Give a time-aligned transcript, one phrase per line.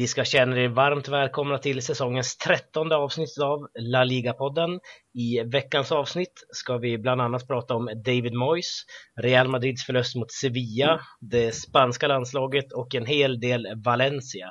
[0.00, 4.80] Ni ska känna er varmt välkomna till säsongens trettonde avsnitt av La Liga-podden.
[5.14, 8.84] I veckans avsnitt ska vi bland annat prata om David Moyes,
[9.20, 14.46] Real Madrids förlust mot Sevilla, det spanska landslaget och en hel del Valencia.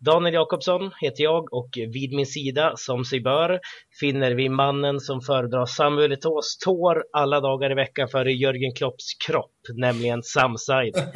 [0.00, 3.60] Daniel Jakobsson heter jag och vid min sida, som sig bör,
[4.00, 9.04] finner vi mannen som föredrar Samuel Eto'os tår alla dagar i veckan före Jörgen Klopps
[9.28, 10.96] kropp, nämligen Sam Said.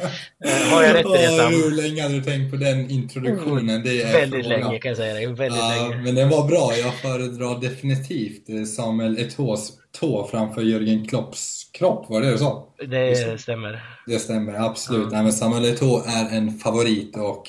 [0.45, 1.51] Eh, har jag rätt i det Sam?
[1.51, 3.83] Hur länge hade du tänkt på den introduktionen?
[3.83, 4.61] Det är Väldigt frågan.
[4.61, 6.03] länge kan jag säga dig, väldigt Ja, länge.
[6.03, 6.71] men den var bra.
[6.83, 12.09] Jag föredrar definitivt eh, Samuel Eto'os tå framför Jörgen Klopps kropp.
[12.09, 12.67] Var det det du sa?
[12.87, 13.83] Det stämmer.
[14.07, 15.03] Det stämmer, absolut.
[15.03, 15.09] Ja.
[15.11, 17.43] Nej, men Samuel Eto'o är en favorit och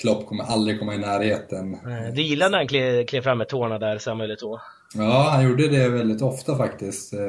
[0.00, 1.76] Klopp kommer aldrig komma i närheten.
[2.14, 4.58] Du gillade när han klev, klev fram med tårna där, Samuel Eto'o?
[4.94, 7.12] Ja, han gjorde det väldigt ofta faktiskt.
[7.12, 7.20] Eh,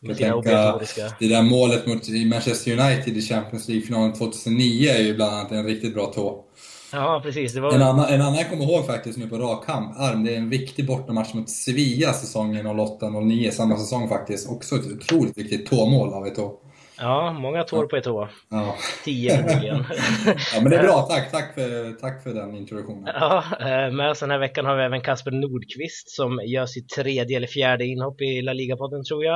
[0.00, 1.02] Jag obligatoriska.
[1.18, 5.64] det där målet mot Manchester United i Champions League-finalen 2009 är ju bland annat en
[5.66, 6.44] riktigt bra tå.
[6.92, 7.56] Ja, precis.
[7.56, 7.72] Var...
[7.72, 10.50] En annan, en annan jag kommer ihåg faktiskt nu på rak arm, det är en
[10.50, 14.48] viktig bortamatch mot Sevilla säsongen 08-09, samma säsong faktiskt.
[14.50, 16.50] Också ett otroligt viktigt tåmål av Eto'o.
[16.98, 18.28] Ja, många tår på Eto'o.
[18.50, 18.74] Ja.
[19.04, 19.76] Tio förmodligen.
[20.26, 21.02] ja, men det är bra.
[21.02, 23.14] Tack, tack, för, tack för den introduktionen.
[23.20, 26.88] Ja, eh, med oss den här veckan har vi även Kasper Nordqvist som gör sitt
[26.88, 29.34] tredje eller fjärde inhopp i La Liga-podden tror jag.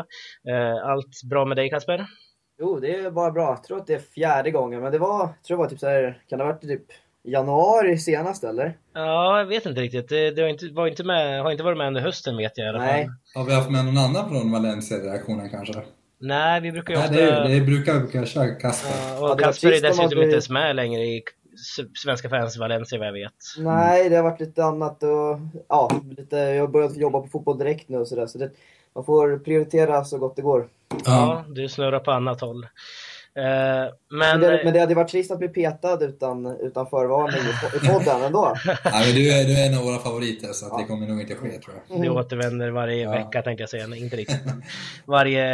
[0.49, 2.07] Eh, Allt bra med dig Kasper?
[2.61, 3.49] Jo, det är bara bra.
[3.49, 5.79] Jag tror att det är fjärde gången, men det var, jag tror det var typ
[5.79, 6.83] så här, kan det ha varit typ
[7.25, 8.77] januari senast eller?
[8.95, 10.09] Ja, jag vet inte riktigt.
[10.09, 12.67] Det, det har, inte, var inte med, har inte varit med under hösten vet jag
[12.67, 12.87] i alla fall.
[12.87, 13.09] Nej.
[13.35, 15.83] Har vi haft med någon annan från Valencia-reaktionen kanske?
[16.19, 17.49] Nej, vi brukar ju Nej, ofta...
[17.49, 18.91] det, det brukar vi kanske köra Kasper.
[19.21, 21.23] Ja, och Kasper är dessutom inte ens med längre i
[21.95, 23.33] Svenska fans Valencia vad jag vet.
[23.59, 27.59] Nej, det har varit lite annat och ja, lite, jag har börjat jobba på fotboll
[27.59, 28.27] direkt nu och sådär.
[28.27, 28.51] Så det,
[28.95, 30.69] man får prioritera så gott det går.
[31.05, 32.67] Ja, du snurrar på annat håll.
[33.39, 33.45] Eh,
[34.11, 34.41] Men, Men...
[34.41, 37.89] det, men det hade varit trist att bli petad utan, utan förvarning i, po- i
[37.89, 38.55] podden ändå.
[38.67, 40.87] Nej, men du, är, du är en av våra favoriter så att det Ja.
[40.87, 42.03] kommer nog inte ske tror jag.
[42.03, 43.11] Det återvänder varje Ja.
[43.11, 44.41] vecka tänkte jag säga, Nej, inte riktigt.
[45.07, 45.45] Varje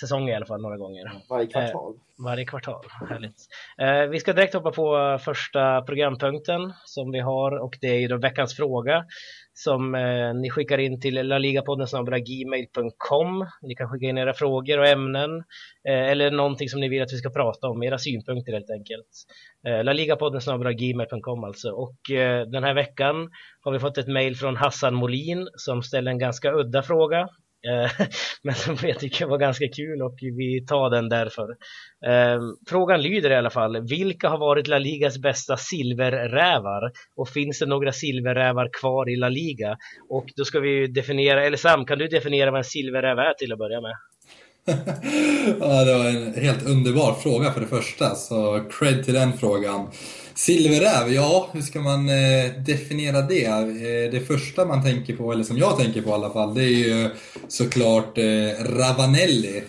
[0.00, 1.12] säsong i alla fall, några gånger.
[1.30, 1.94] Varje kvartal.
[2.24, 3.36] Varje kvartal, härligt.
[3.78, 8.08] Eh, vi ska direkt hoppa på första programpunkten som vi har och det är ju
[8.08, 9.04] då veckans fråga
[9.54, 13.46] som eh, ni skickar in till laligapodden gmail.com.
[13.62, 15.38] Ni kan skicka in era frågor och ämnen
[15.88, 19.08] eh, eller någonting som ni vill att vi ska prata om, era synpunkter helt enkelt.
[19.66, 20.40] Eh, laligapodden
[20.76, 21.70] gmail.com alltså.
[21.70, 26.10] Och eh, den här veckan har vi fått ett mejl från Hassan Molin som ställer
[26.10, 27.28] en ganska udda fråga.
[27.68, 27.90] Eh,
[28.42, 31.48] men som jag tycker var ganska kul och vi tar den därför.
[32.06, 36.90] Eh, frågan lyder i alla fall, vilka har varit La Ligas bästa silverrävar?
[37.16, 39.76] Och finns det några silverrävar kvar i La Liga?
[40.10, 43.52] Och då ska vi definiera, eller Sam, kan du definiera vad en silverräv är till
[43.52, 43.94] att börja med?
[45.60, 49.88] ja, det var en helt underbar fråga för det första, så cred till den frågan.
[50.34, 53.44] Silverräv, ja, hur ska man eh, definiera det?
[53.46, 56.62] Eh, det första man tänker på, eller som jag tänker på i alla fall, det
[56.64, 57.10] är ju
[57.48, 58.24] såklart eh,
[58.78, 59.62] Ravanelli.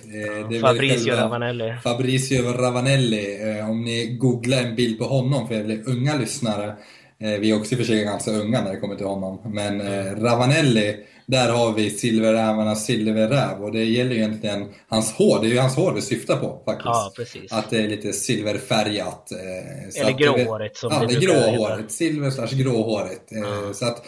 [0.50, 1.74] Väl Fabrizio själva- Ravanelli.
[1.84, 3.40] Fabrizio Ravanelli,
[3.70, 6.76] om ni googlar en bild på honom för er unga lyssnare,
[7.18, 9.82] vi är också i och för sig ganska unga när det kommer till honom, men
[10.22, 15.50] Ravanelli, där har vi silverrävarnas silverräv och det gäller ju egentligen hans hår, det är
[15.52, 16.86] ju hans hår vi syftar på faktiskt.
[16.86, 17.52] Ja, precis.
[17.52, 19.32] Att det är lite silverfärgat.
[19.32, 21.92] eh, Eller gråhårigt som ja, det gråhårigt.
[21.92, 23.32] Silver slash gråhårigt.
[23.32, 23.74] Eh, Ja.
[23.74, 24.06] Så att,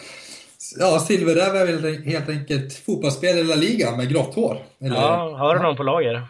[0.78, 4.62] ja, silverräv är väl helt enkelt fotbollsspelare i La Liga med grått hår.
[4.80, 6.22] Eller- Ja, har du någon på lager?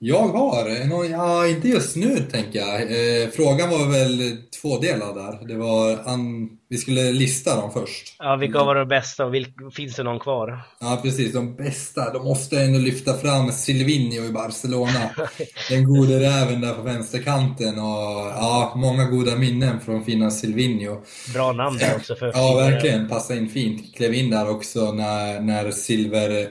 [0.00, 2.82] jag har, någon, ja inte just nu tänker jag.
[2.82, 5.48] Eh, frågan var väl tvådelad där.
[5.48, 8.16] Det var, an, vi skulle lista dem först.
[8.18, 10.60] Ja, vilka har varit de bästa och vilk, finns det någon kvar?
[10.80, 12.12] Ja precis, de bästa.
[12.12, 15.10] De måste ändå lyfta fram Silvinho i Barcelona.
[15.70, 21.02] Den gode räven där på vänsterkanten och ja, många goda minnen från fina Silvinho.
[21.32, 23.08] Bra namn där också för Ja, verkligen.
[23.08, 23.96] Passa in fint.
[23.96, 26.48] Klev in där också när, när, silver,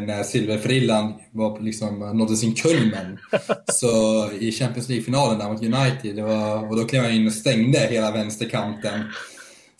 [0.06, 3.18] när silverfrillan var liksom, nådde sin kulmen.
[3.66, 3.88] Så
[4.32, 8.10] i Champions League-finalen där mot United, var, och då klev han in och stängde hela
[8.10, 9.04] vänsterkanten.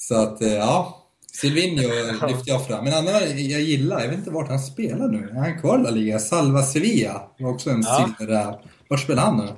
[0.03, 0.97] Så att, eh, ja.
[1.33, 1.89] Silvinho
[2.29, 2.85] lyfte jag fram.
[2.85, 5.29] Men annan jag gillar, jag vet inte vart han spelar nu.
[5.29, 6.19] Är han kvar i La Liga?
[6.19, 8.09] Salva Sevilla var också en Ja.
[8.19, 8.55] silverräv.
[8.89, 9.49] Vart spelar han nu?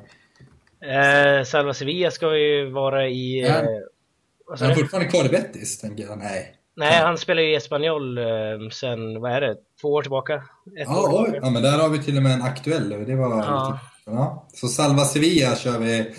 [0.89, 3.41] Eh, Salva Sevilla ska ju vara i...
[3.41, 3.49] Ja.
[3.49, 3.65] Eh,
[4.61, 6.19] Är han fortfarande kvar i Betis, tänker jag?
[6.19, 6.57] Nej.
[6.77, 8.25] Nej, han spelar ju i Espanyol eh,
[8.73, 10.35] sen, vad är det, två år tillbaka?
[10.35, 11.25] Ett år Ja, oj.
[11.25, 11.47] tillbaka.
[11.47, 12.89] ja, men där har vi till och med en aktuell.
[13.07, 13.37] Det var Ja.
[13.69, 13.81] lite,
[14.17, 14.49] ja.
[14.55, 16.15] Så Salva Sevilla kör vi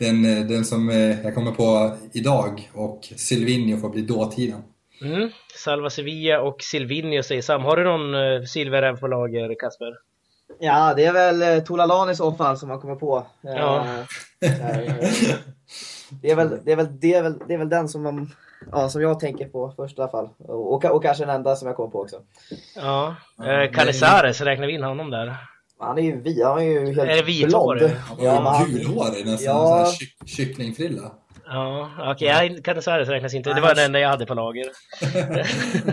[0.00, 4.62] den, eh, den som eh, jag kommer på idag och Silvinho får bli dåtiden.
[5.02, 5.30] Mm.
[5.54, 7.62] Salva Sevilla och Silvinho säger Sam.
[7.62, 9.94] Har du någon eh, silverräv på lager, Kasper?
[10.58, 13.26] Ja, det är väl eh, Tolalan i så fall som man kommer på.
[13.42, 13.86] Ja.
[16.22, 18.30] Det är väl, det är väl, det är väl, det är väl den som, man,
[18.72, 20.28] ja, som jag tänker på först i alla fall.
[20.38, 22.16] Och, och, och kanske den enda som jag kommer på också.
[22.76, 25.36] Ja, eh, Canizares, räknar vi in honom där?
[25.80, 27.80] Han är ju, vi, han är ju helt Är det blond.
[28.18, 29.66] Ja, gulhårig, nästan Ja.
[29.66, 31.12] sån här kyck, kycklingfrilla.
[31.46, 33.54] Ja, okej, okay, Canizares räknas inte.
[33.54, 34.64] Det var den enda jag hade på lager.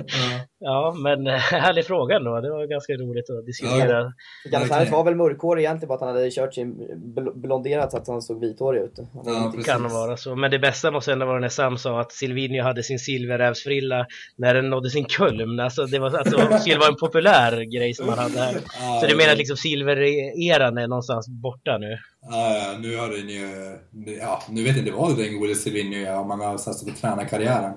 [0.57, 0.57] Ja,
[1.04, 2.42] men eh, härlig fråga ändå.
[2.42, 4.14] Det var ganska roligt att diskutera.
[4.52, 6.76] Canizares var väl mörkhårig egentligen bara att han hade kört sin
[7.16, 8.94] bl- blonderat så att han såg vithårig ut.
[9.26, 9.66] Ja, precis.
[9.66, 10.36] Kan vara så.
[10.36, 14.06] Men det bästa måste ändå vara när Sam sa att Silvinho hade sin silverrävsfrilla
[14.36, 15.60] när den nådde sin kulm.
[15.60, 18.54] Alltså, det var, alltså, skulle vara en populär grej som han hade här.
[18.80, 21.98] Ja, Så du menar att liksom silvereran är någonstans borta nu?
[22.30, 23.78] Ja, ja, nu har den ju...
[24.20, 26.96] Ja, nu vet jag inte vad den gode Silvinho gör om man har satsat på
[27.02, 27.74] tränarkarriären.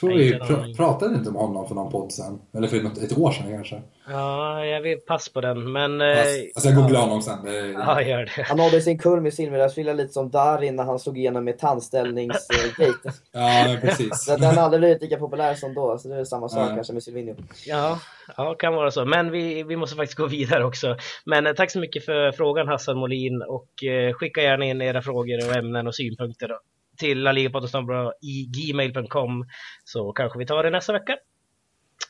[0.00, 2.38] Tror vi pr pratade inte om honom för någon podd sen.
[2.56, 3.82] Eller för något, ett år sedan kanske.
[4.08, 5.72] Ja, jag vill pass på den.
[5.72, 6.00] Men...
[6.00, 7.44] eh, Fast, alltså jag googlar honom sen.
[7.44, 8.42] Det, Ja, gör det.
[8.42, 13.12] Han nådde sin kulm i silverrävsfrilla lite som Darin när han slog igenom med tandställningsgate.
[13.32, 14.24] ja, precis.
[14.24, 16.74] Så Den har aldrig blivit lika populär som då, så det är samma sak Nej.
[16.74, 17.34] kanske med Silvinho.
[17.66, 17.98] Ja,
[18.36, 19.04] ja, kan vara så.
[19.04, 20.96] Men vi, vi måste faktiskt gå vidare också.
[21.26, 25.02] Men eh, tack så mycket för frågan Hassan Molin och eh, skicka gärna in era
[25.02, 26.58] frågor och ämnen och synpunkter då,
[26.96, 29.46] till laligapodden i gmail.com
[29.84, 31.16] så kanske vi tar det nästa vecka.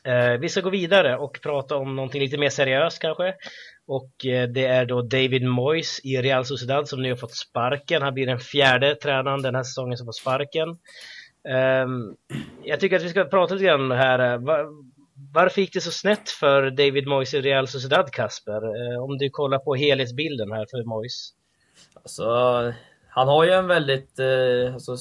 [0.03, 3.35] Eh, vi ska gå vidare och prata om någonting lite mer seriöst kanske.
[3.87, 8.01] Och eh, det är då David Moyes i Real Sociedad som nu har fått sparken.
[8.01, 10.69] Han blir den fjärde tränaren den här säsongen som får sparken.
[11.49, 11.87] Eh,
[12.63, 14.33] jag tycker att vi ska prata lite grann om det här.
[14.33, 14.57] Eh, Va,
[15.33, 18.61] varför gick det så snett för David Moyes i Real Sociedad, Kasper?
[18.93, 21.29] Eh, om du kollar på helhetsbilden här för Moyes.
[21.93, 22.23] Alltså,
[23.15, 24.91] han har ju en väldigt, eh, alltså,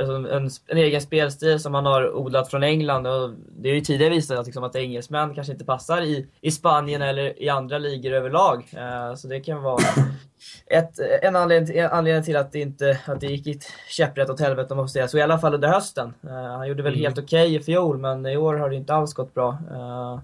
[0.00, 3.80] alltså en, en egen spelstil som han har odlat från England och det är ju
[3.80, 7.78] tidigare visat att, liksom, att engelsmän kanske inte passar i, i Spanien eller i andra
[7.78, 8.66] ligor överlag.
[8.76, 9.82] Eh, så det kan vara
[10.66, 14.40] ett, en, anledning, till- en anledning till att det, inte, att det gick käpprätt åt
[14.40, 16.14] helvete om man får säga så, i alla fall under hösten.
[16.24, 17.04] Eh, han gjorde väl Mm.
[17.04, 19.58] helt okej i fjol men i år har det inte alls gått bra.
[19.72, 20.20] Eh,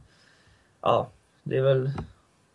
[0.83, 1.09] ja,
[1.43, 1.91] det är väl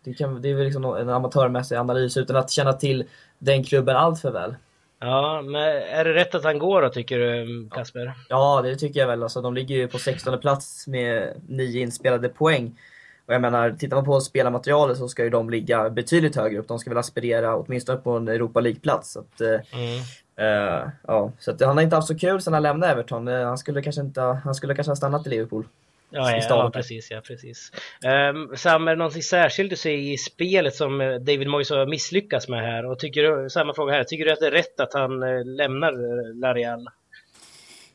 [0.04, 3.04] det, kan, det är väl liksom en amatörmässig analys utan att känna till
[3.38, 4.54] den klubben allt för väl.
[5.00, 8.12] Ja, men är det rätt att han går då, tycker du, Kasper?
[8.28, 9.22] Ja, det tycker jag väl.
[9.22, 12.78] Alltså, de ligger ju på 16 plats med nio inspelade poäng.
[13.26, 16.68] Och jag menar, tittar man på spelarmaterialet så ska ju de ligga betydligt högre upp.
[16.68, 19.12] De ska väl aspirera åtminstone på en Europa League-plats.
[19.12, 20.00] Så att, eh, Mm.
[20.36, 23.28] eh, ja, så att han har inte haft så kul sen han lämnade Everton.
[23.28, 25.64] Eh, Han skulle kanske, inte, han skulle kanske ha stannat i Liverpool.
[26.10, 27.10] Ja, i ja, ja, precis.
[27.10, 27.72] Ja, precis.
[28.04, 31.86] Um, Sam, är det någonting särskilt du ser i spelet som eh, David Moyes har
[31.86, 32.86] misslyckats med här?
[32.90, 35.44] Och tycker du, samma fråga här, tycker du att det är rätt att han eh,
[35.44, 36.88] lämnar eh, La Real?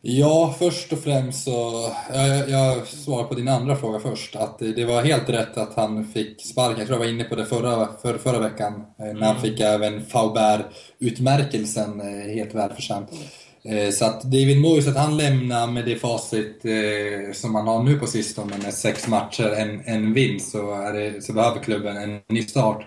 [0.05, 1.89] Ja, först och främst så...
[2.13, 4.35] Jag, jag svarar på din andra fråga först.
[4.35, 6.77] Att det, var helt rätt att han fick sparken.
[6.77, 8.85] Jag tror jag var inne på det förra, för, förra veckan.
[8.97, 12.01] När han fick även Faubert-utmärkelsen,
[12.35, 13.11] helt välförtjänt.
[13.11, 13.17] Eh,
[13.65, 17.83] Eh, så att David Moyes, att han lämnar med det facit eh, som han har
[17.83, 21.97] nu på sistone med sex matcher, en, en vinst, så, är det, så behöver klubben
[21.97, 22.85] en ny start.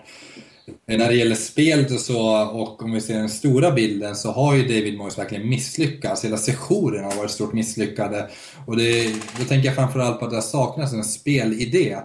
[0.87, 4.55] När det gäller spelet och så, och om vi ser den stora bilden, så har
[4.55, 6.25] ju David Moyes verkligen misslyckats.
[6.25, 8.29] Hela sessionen har varit stort misslyckade.
[8.65, 11.97] Och det, då tänker jag framförallt på att det saknas en spelidé.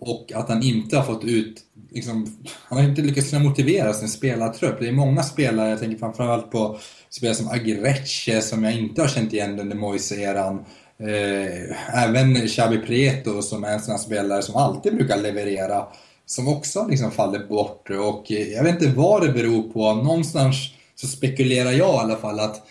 [0.00, 2.38] Och att han inte har fått ut, liksom,
[2.68, 4.80] han har inte lyckats kunna motivera sin spelartrupp.
[4.80, 6.78] Det är många spelare, jag tänker framförallt på
[7.10, 10.64] spelare som Agireche som jag inte har känt igen under Moise-eran.
[10.98, 15.86] Eh, även Xabi Prieto som är en sån här spelare som alltid brukar leverera
[16.26, 17.90] som också liksom faller bort.
[17.90, 19.94] Och eh, jag vet inte vad det beror på.
[19.94, 20.56] Någonstans
[20.94, 22.66] så spekulerar jag i alla fall att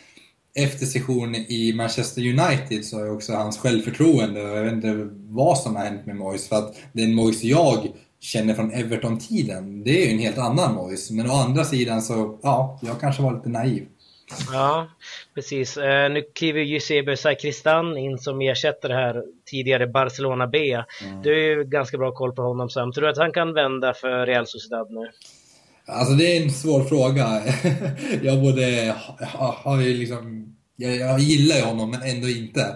[0.64, 5.58] efter sessionen i Manchester United så har också hans självförtroende och jag vet inte vad
[5.58, 6.50] som har hänt med Moyes.
[6.50, 7.88] För att den Moyes jag
[8.20, 11.12] känner från Everton-tiden, det är ju en helt annan Moyes.
[11.12, 13.86] Men å andra sidan så, ja, jag kanske var lite naiv.
[14.52, 14.88] Ja,
[15.36, 15.78] precis.
[15.78, 20.84] Eh, nu kliver Eusebio Saikristan in som ersätter det här tidigare Barcelona B.
[21.24, 22.92] Du har ju ganska bra koll på honom Sam.
[22.92, 25.10] Tror du att han kan vända för Real Sociedad nu?
[25.92, 27.42] Alltså det är en svår fråga.
[28.24, 28.96] jag både
[29.64, 32.76] har ju liksom, jag, jag gillar ju honom men ändå inte.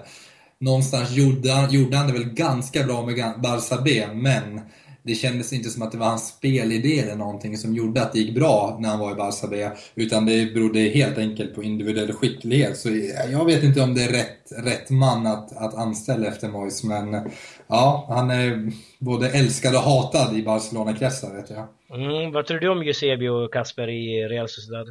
[0.59, 4.61] Någonstans gjorde han, gjorde han det väl ganska bra med Gan- Barca B, men
[5.05, 8.19] det kändes inte som att det var hans spelidé eller någonting som gjorde att det
[8.19, 9.69] gick bra när han var i Barca B.
[9.95, 12.77] Utan det berodde helt enkelt på individuell skicklighet.
[12.77, 12.89] Så
[13.31, 17.31] jag vet inte om det är rätt, rätt man att, att anställa efter Moyes, men
[17.67, 21.67] ja, han är både älskad och hatad i Barcelona-kretsar vet jag.
[21.99, 24.87] Mm, vad tror du om Eusebio och Kasper i Real Sociedad?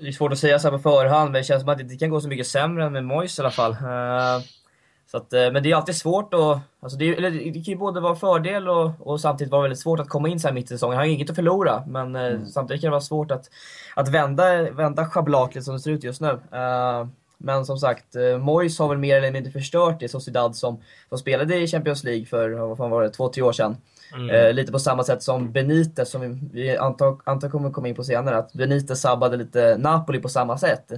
[0.00, 1.84] Det är svårt att säga så här på förhand, men det känns som att det
[1.84, 3.76] inte kan gå så mycket sämre än med Moyes i alla fall.
[5.06, 7.62] Eh, Så att, eh, men det är alltid svårt att, alltså det, eller det kan
[7.62, 10.54] ju både vara fördel och, och samtidigt vara väldigt svårt att komma in så här
[10.54, 10.96] mitt i säsongen.
[10.96, 12.46] Han har inget att förlora, men mm.
[12.46, 13.50] samtidigt kan det vara svårt att,
[13.96, 16.28] att vända, vända schabraklet som det ser ut just nu.
[16.28, 17.06] Uh,
[17.38, 21.18] men som sagt, uh, Moyes har väl mer eller mindre förstört det Sociedad som, som
[21.18, 23.76] spelade i Champions League för, vad fan var det, två, tre år sedan.
[24.14, 24.30] Mm.
[24.30, 27.94] Uh, lite på samma sätt som Benitez, som vi, vi antar, antar kommer komma in
[27.94, 30.92] på senare, att Benitez sabbade lite Napoli på samma sätt.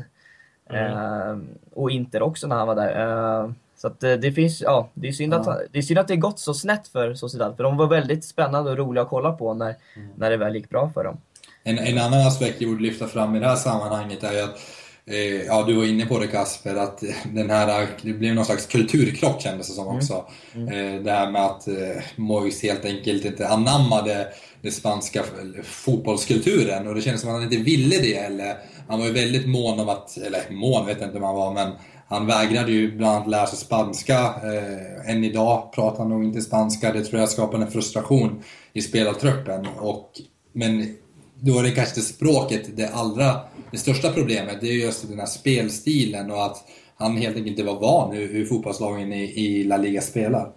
[0.71, 1.49] Mm.
[1.75, 3.55] och Inter också när han var där.
[3.81, 5.59] Så att eh, det finns, ja, det är, synd att, ja.
[5.73, 8.71] det är synd att det gått så snett för Sociedad, för de var väldigt spännande
[8.71, 10.09] och roliga att kolla på när, mm.
[10.17, 11.21] när det väl gick bra för dem.
[11.63, 14.59] En, en annan aspekt jag borde lyfta fram i det här sammanhanget är ju att
[15.07, 18.67] eh, Ja, du var inne på det Kasper, att den här, det blev någon slags
[18.67, 19.97] kulturkrock kändes det som mm.
[19.97, 20.25] också.
[20.55, 20.69] Mm.
[20.69, 21.05] Mm.
[21.05, 21.69] Det här med att
[22.17, 24.29] Mois helt enkelt inte anammade
[24.63, 25.25] den spanska
[25.63, 28.57] fotbollskulturen och det kändes som att han inte ville det eller
[28.89, 31.55] han var ju väldigt mån om att, eller mån vet jag inte om han var,
[31.55, 31.73] men
[32.09, 34.19] han vägrade ju bland annat lära sig spanska.
[34.19, 36.93] Eh, än idag pratar han nog inte spanska.
[36.93, 39.67] Det tror jag skapade en frustration i spelartruppen.
[39.79, 40.11] Och,
[40.53, 40.97] men
[41.35, 44.61] då är det kanske språket det allra, det största problemet.
[44.61, 46.57] Det är just den här spelstilen och att
[46.97, 50.53] han helt enkelt inte var van hur, hur fotbollslagen i, i La Liga spelar.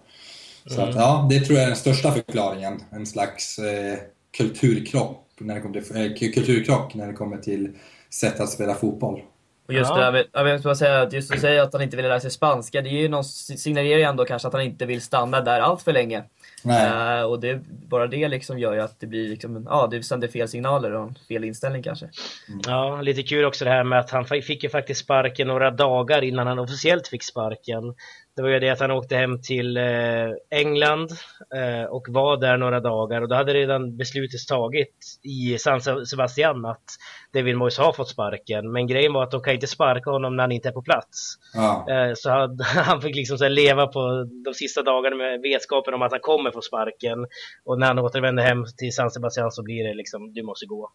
[0.66, 0.88] Så mm.
[0.88, 2.82] att, ja, det tror jag är den största förklaringen.
[2.90, 3.98] En slags eh,
[4.36, 7.70] kulturkrock, när det kommer till, eh, kulturkrock när det kommer till
[8.10, 9.20] sätt att spela fotboll.
[9.66, 10.10] Och just ja.
[10.10, 12.30] det, jag vill bara säga att just att säga att han inte vill lära sig
[12.30, 15.60] spanska, det är ju någon, signalerar ju ändå kanske att han inte vill stanna där
[15.60, 16.24] allt för länge.
[16.66, 20.28] Uh, och det, bara det liksom gör ju att det blir liksom, ja, det sänder
[20.28, 22.10] fel signaler och fel inställning kanske.
[22.48, 22.60] Mm.
[22.66, 26.22] Ja, lite kul också det här med att han fick ju faktiskt sparken några dagar
[26.22, 27.94] innan han officiellt fick sparken.
[28.36, 31.10] Det var ju det att han åkte hem till eh, England
[31.54, 36.64] eh, och var där några dagar och då hade redan beslutet tagit i San Sebastian
[36.64, 36.84] att
[37.32, 38.72] David Moyes har fått sparken.
[38.72, 41.34] Men grejen var att de kan inte sparka honom när han inte är på plats.
[41.54, 41.86] Ja.
[41.90, 46.02] Eh, så han, han fick liksom så leva på de sista dagarna med vetskapen om
[46.02, 47.26] att han kommer få sparken.
[47.64, 50.90] Och när han återvänder hem till San Sebastian så blir det liksom, du måste gå.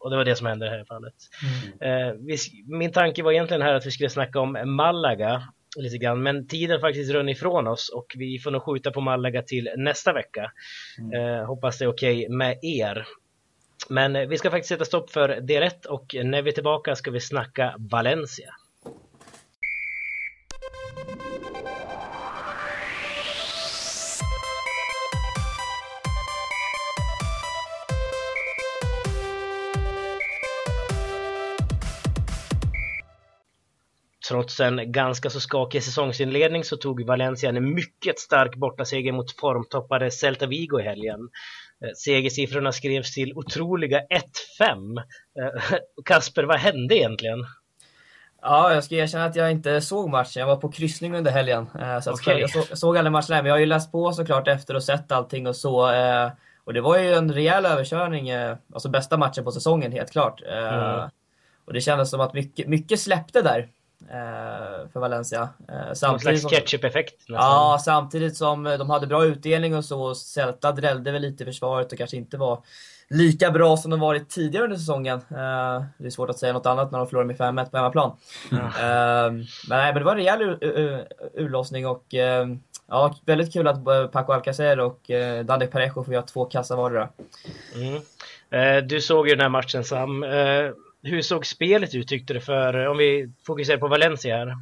[0.00, 1.14] Och det var det som hände i det här fallet.
[1.80, 2.78] Mm.
[2.78, 5.42] min tanke var egentligen här att vi skulle snacka om Malaga
[5.76, 6.22] lite grann.
[6.22, 10.12] Men tiden faktiskt runnit ifrån oss och vi får nog skjuta på Malaga till nästa
[10.12, 10.52] vecka.
[10.98, 11.12] Mm.
[11.12, 13.06] Eh, hoppas det är okej okay med er.
[13.88, 16.96] Men eh, vi ska faktiskt sätta stopp för del 1 och när vi är tillbaka
[16.96, 18.54] ska vi snacka Valencia.
[34.28, 40.10] Trots en ganska så skakig säsongsinledning så tog Valencia en mycket stark bortaseger mot formtoppade
[40.10, 41.20] Celta Vigo i helgen.
[41.84, 44.00] Eh, segersiffrorna skrevs till otroliga
[44.60, 44.98] 1-5.
[44.98, 47.38] Eh, Kasper, vad hände egentligen?
[48.42, 50.40] Ja, jag ska erkänna att jag inte såg matchen.
[50.40, 51.66] Jag var på kryssning under helgen.
[51.80, 52.40] Eh, så okay.
[52.40, 54.84] jag, såg, jag såg alla matcherna, men jag har ju läst på såklart efter och
[54.84, 55.92] sett allting och så.
[56.64, 58.30] Och det var ju en rejäl överkörning.
[58.72, 60.42] Alltså bästa matchen på säsongen, helt klart.
[60.42, 61.08] Mm.
[61.64, 63.68] Och det kändes som att mycket, mycket släppte där.
[64.00, 65.48] Eh, för Valencia.
[65.68, 67.14] Eh, samtidigt Någon slags ketchup-effekt?
[67.26, 70.14] Ja, samtidigt som de hade bra utdelning och så.
[70.14, 72.62] Celta drällde väl lite i försvaret och kanske inte var
[73.08, 75.18] lika bra som de varit tidigare under säsongen.
[75.18, 78.16] Eh, det är svårt att säga något annat när de förlorade med 5-1 på hemmaplan.
[78.52, 78.64] Mm.
[78.64, 80.42] men, nej, men det var en rejäl
[81.34, 82.04] urlossning och
[82.88, 87.08] ja, väldigt kul att Paco Alcacer och uh, Parejo får göra två kassar vardera.
[87.74, 88.88] Mm.
[88.88, 90.24] du såg ju den här matchen Sam
[91.02, 94.56] hur såg spelet ut tyckte du för, eh, om vi fokuserar på Valencia här?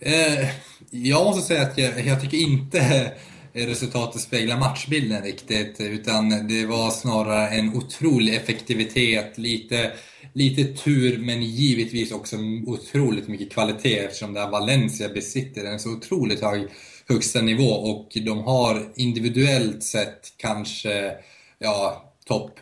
[0.00, 0.48] Eh,
[0.90, 3.12] jag måste säga att jag, jag tycker inte
[3.52, 5.80] eh, resultatet speglar matchbilden riktigt.
[5.80, 9.92] Utan det var snarare en otrolig effektivitet, lite,
[10.32, 15.92] lite tur men givetvis också otroligt mycket kvalitet eftersom det här Valencia besitter en så
[15.92, 16.68] otroligt hög
[17.08, 21.12] högsta nivå och de har individuellt sett kanske
[21.58, 22.60] ja, topp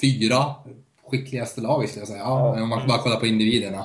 [0.00, 0.54] fyra
[1.14, 2.20] skickligaste laget skulle jag säga.
[2.20, 3.84] Ja, om man bara kollar på individerna.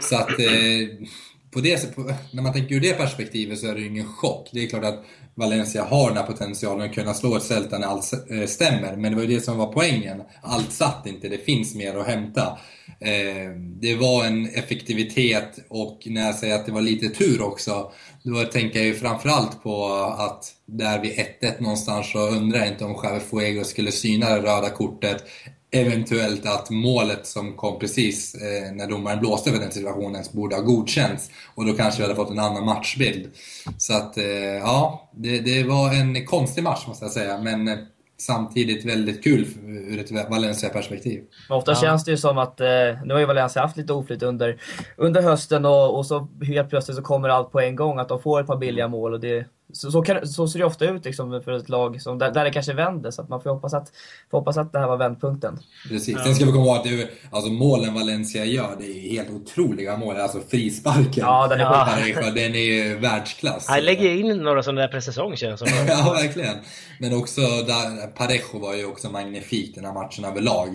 [0.00, 1.06] Så att eh,
[1.50, 1.96] på det,
[2.32, 4.48] när man tänker ur det perspektivet så är det ju ingen chock.
[4.52, 5.04] Det är klart att
[5.34, 8.96] Valencia har den här potentialen att kunna slå ett Celta när allt eh, stämmer.
[8.96, 10.22] Men det var ju det som var poängen.
[10.42, 12.58] Allt satt inte, det finns mer att hämta.
[13.00, 17.92] Eh, det var en effektivitet och när jag säger att det var lite tur också,
[18.22, 19.86] då tänker jag ju framförallt på
[20.18, 24.42] att där vid 1-1 någonstans så undrar jag inte om Javier Fuego skulle syna det
[24.42, 25.24] röda kortet
[25.70, 30.62] eventuellt att målet som kom precis eh, när domaren blåste över den situationen borde ha
[30.62, 31.30] godkänts.
[31.54, 33.30] Och då kanske vi hade fått en annan matchbild.
[33.78, 34.24] Så att, eh,
[34.62, 37.38] ja, det, det, var en konstig match måste jag säga.
[37.38, 37.78] Men eh,
[38.20, 41.22] samtidigt väldigt kul ur ett Valencia-perspektiv.
[41.48, 41.76] Ofta ja.
[41.80, 42.66] känns det ju som att, eh,
[43.04, 44.60] nu har ju Valencia haft lite oflyt under,
[44.96, 48.22] under hösten och, och så helt plötsligt så kommer allt på en gång, att de
[48.22, 51.04] får ett par billiga mål och det så, så, kan, så, ser det ofta ut
[51.04, 53.74] liksom för ett lag som, där, där det kanske vänder, så att man får hoppas
[53.74, 53.92] att,
[54.30, 55.58] får hoppas att det här var vändpunkten.
[55.88, 56.18] Precis.
[56.24, 59.96] Sen ska vi komma ihåg att det, alltså, målen Valencia gör, det är helt otroliga
[59.96, 60.16] mål.
[60.16, 62.30] Alltså frisparken ja, den är, ja.
[62.30, 63.68] Den är världsklass.
[63.68, 65.68] Han lägger in några sådana där per säsong känns som.
[65.88, 66.56] ja, verkligen.
[67.00, 70.68] Men också, där, Parejo var ju också magnifik den här matchen överlag.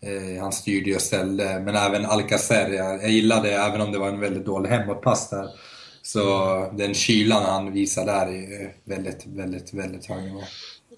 [0.00, 4.08] Eh, han styrde och ställde, men även Alcacer, jag, jag gillade även om det var
[4.08, 5.48] en väldigt dålig hemåtpass där.
[6.06, 6.20] Så
[6.72, 10.40] den kylan han visar där är väldigt, väldigt, väldigt hög nivå.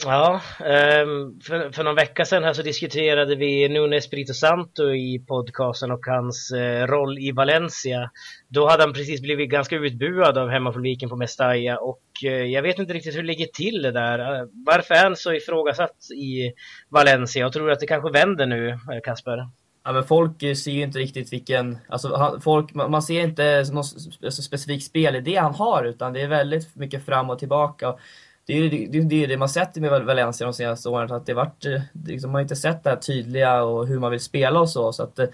[0.05, 5.25] Ja, ehm, för, för någon vecka sedan här så diskuterade vi Nuno Espirito Santo i
[5.29, 8.11] podcasten och hans eh, roll i Valencia.
[8.49, 12.79] Då hade han precis blivit ganska utbuad av hemmapubliken på Mestalla och eh, jag vet
[12.79, 14.19] inte riktigt hur det ligger till det där.
[14.19, 16.53] Eh, varför är han så ifrågasatt i
[16.89, 17.43] Valencia?
[17.43, 19.39] Jag tror att det kanske vänder nu, Kasper?
[19.87, 21.79] Ja, men folk ser ju inte riktigt vilken...
[21.89, 23.85] Alltså, folk, man ser inte någon
[24.25, 27.95] alltså, specifik spelidé han har, utan det är väldigt mycket fram och tillbaka.
[28.47, 31.35] Det är ju det, det, det man sett med Valencia de senaste åren, att det
[31.35, 34.61] varit, eh, liksom, man har inte sett det här tydliga och hur man vill spela
[34.61, 34.93] och så.
[34.93, 35.27] så att, eh,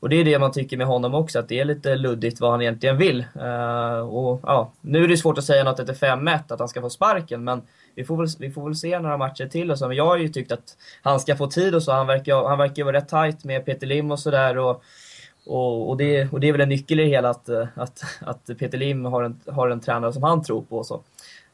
[0.00, 2.50] och det är det man tycker med honom också, att det är lite luddigt vad
[2.50, 3.24] han egentligen vill.
[3.36, 6.80] Uh, och, ja, nu är det svårt att säga något efter 5-1, att han ska
[6.80, 7.62] få sparken, men
[7.94, 9.88] vi får väl, vi får väl se några matcher till och så.
[9.88, 11.92] Men jag har ju tyckt att han ska få tid och så.
[11.92, 14.58] Han verkar, han verkar vara rätt tight med Peter Lim och sådär.
[14.58, 14.82] Och,
[15.46, 18.58] och, och, det, och det är väl en nyckel i det hela att, att, att
[18.58, 20.78] Peter Lim har en, har en tränare som han tror på.
[20.78, 21.02] Och så.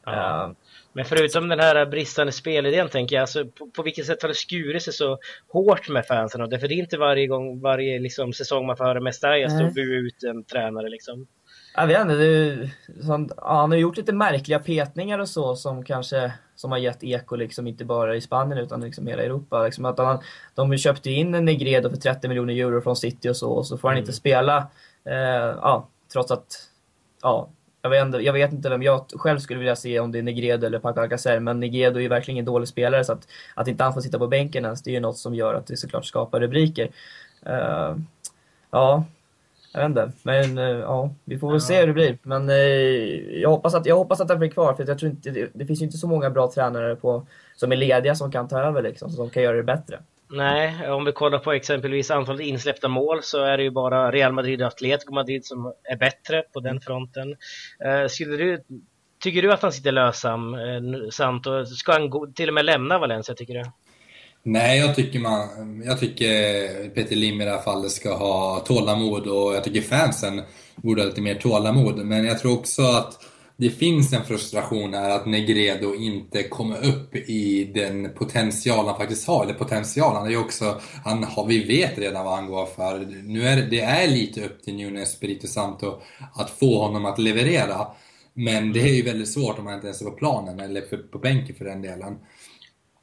[0.05, 0.45] Ja.
[0.47, 0.55] Uh,
[0.93, 4.35] men förutom den här bristande spelidén tänker jag, alltså, på, på vilket sätt har det
[4.35, 6.41] skurit sig så hårt med fansen?
[6.41, 9.49] Och det, för det är inte varje gång, varje liksom, säsong man får höra Mestalla
[9.49, 11.27] stå och bua ut en tränare liksom.
[11.75, 12.69] Jag vet inte, det,
[13.03, 17.03] som, ja, han har gjort lite märkliga petningar och så som kanske som har gett
[17.03, 19.63] eko liksom inte bara i Spanien utan liksom hela Europa.
[19.63, 20.19] Liksom att han,
[20.55, 23.77] de köpte in en Negredo för 30 miljoner euro från City och så och så
[23.77, 24.01] får han mm.
[24.01, 24.67] inte spela.
[25.05, 25.15] Eh,
[25.61, 26.69] ja, trots att
[27.21, 27.49] ja,
[27.81, 30.23] jag vet, inte, jag vet inte vem jag själv skulle vilja se om det är
[30.23, 33.67] Negredo eller Paco Alcacer, men Negredo är ju verkligen ingen dålig spelare så att, att
[33.67, 35.77] inte han får sitta på bänken ens, det är ju något som gör att det
[35.77, 36.89] såklart skapar rubriker.
[37.47, 37.97] Uh,
[38.71, 39.05] ja,
[39.73, 40.11] jag vet inte.
[40.23, 41.59] Men uh, ja, vi får väl ja.
[41.59, 42.17] se hur det blir.
[42.23, 42.55] Men uh,
[43.41, 45.65] jag, hoppas att, jag hoppas att han blir kvar, för jag tror inte, det, det,
[45.65, 48.81] finns ju inte så många bra tränare på, som är lediga som kan ta över
[48.81, 49.99] liksom, som kan göra det bättre.
[50.29, 54.33] Nej, om vi kollar på exempelvis antalet insläppta mål så är det ju bara Real
[54.33, 57.29] Madrid och Atletico Madrid som är bättre på den fronten.
[57.85, 58.63] Uh, skulle du,
[59.19, 61.65] tycker du att han sitter lösam, uh, Santo?
[61.65, 63.63] Ska han gå, till och med lämna Valencia, tycker du?
[64.43, 69.27] Nej, jag tycker, man, jag tycker Peter Lim i det här fallet ska ha tålamod
[69.27, 70.41] och jag tycker fansen
[70.75, 72.05] borde ha lite mer tålamod.
[72.05, 73.25] Men jag tror också att
[73.57, 79.27] det finns en frustration här att Negredo inte kommer upp i den potential han faktiskt
[79.27, 79.43] har.
[79.43, 82.99] Eller potential, han är ju också, han har, vi vet redan vad han går för.
[83.23, 86.01] Nu är det är lite upp till Nunes Spirito Santo
[86.33, 87.87] att få honom att leverera.
[88.33, 91.17] Men det är ju väldigt svårt om han inte ens är på planen, eller på
[91.19, 92.17] bänken för den delen.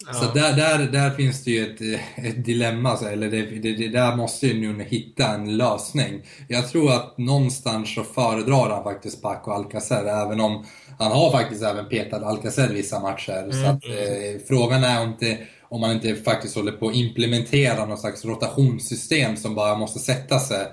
[0.07, 0.13] Ja.
[0.13, 3.89] Så där, där, där finns det ju ett, ett dilemma, så, eller det, det, det,
[3.89, 6.23] där måste ju Nuno hitta en lösning.
[6.49, 10.67] Jag tror att någonstans så föredrar han faktiskt Paco Alcacer, även om
[10.99, 13.43] han har faktiskt även petat Alcacer vissa matcher.
[13.43, 13.53] Mm.
[13.53, 17.87] Så att, eh, frågan är om, inte, om man inte faktiskt håller på att implementera
[17.87, 20.67] någon slags rotationssystem som bara måste sätta sig.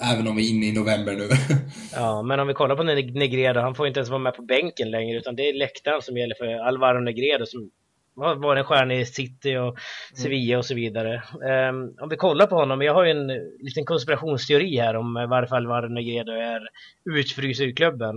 [0.00, 1.28] Även om vi är inne i november nu.
[1.94, 4.90] Ja, men om vi kollar på Negredo, han får inte ens vara med på bänken
[4.90, 7.70] längre utan det är läktaren som gäller för Alvaro Negredo som
[8.14, 9.78] var en stjärna i City och
[10.14, 11.22] Sevilla och så vidare.
[11.70, 13.26] Um, om vi kollar på honom, jag har ju en
[13.58, 16.68] liten konspirationsteori här om varför Alvaro Negredo är
[17.04, 18.16] utfryst ur klubben.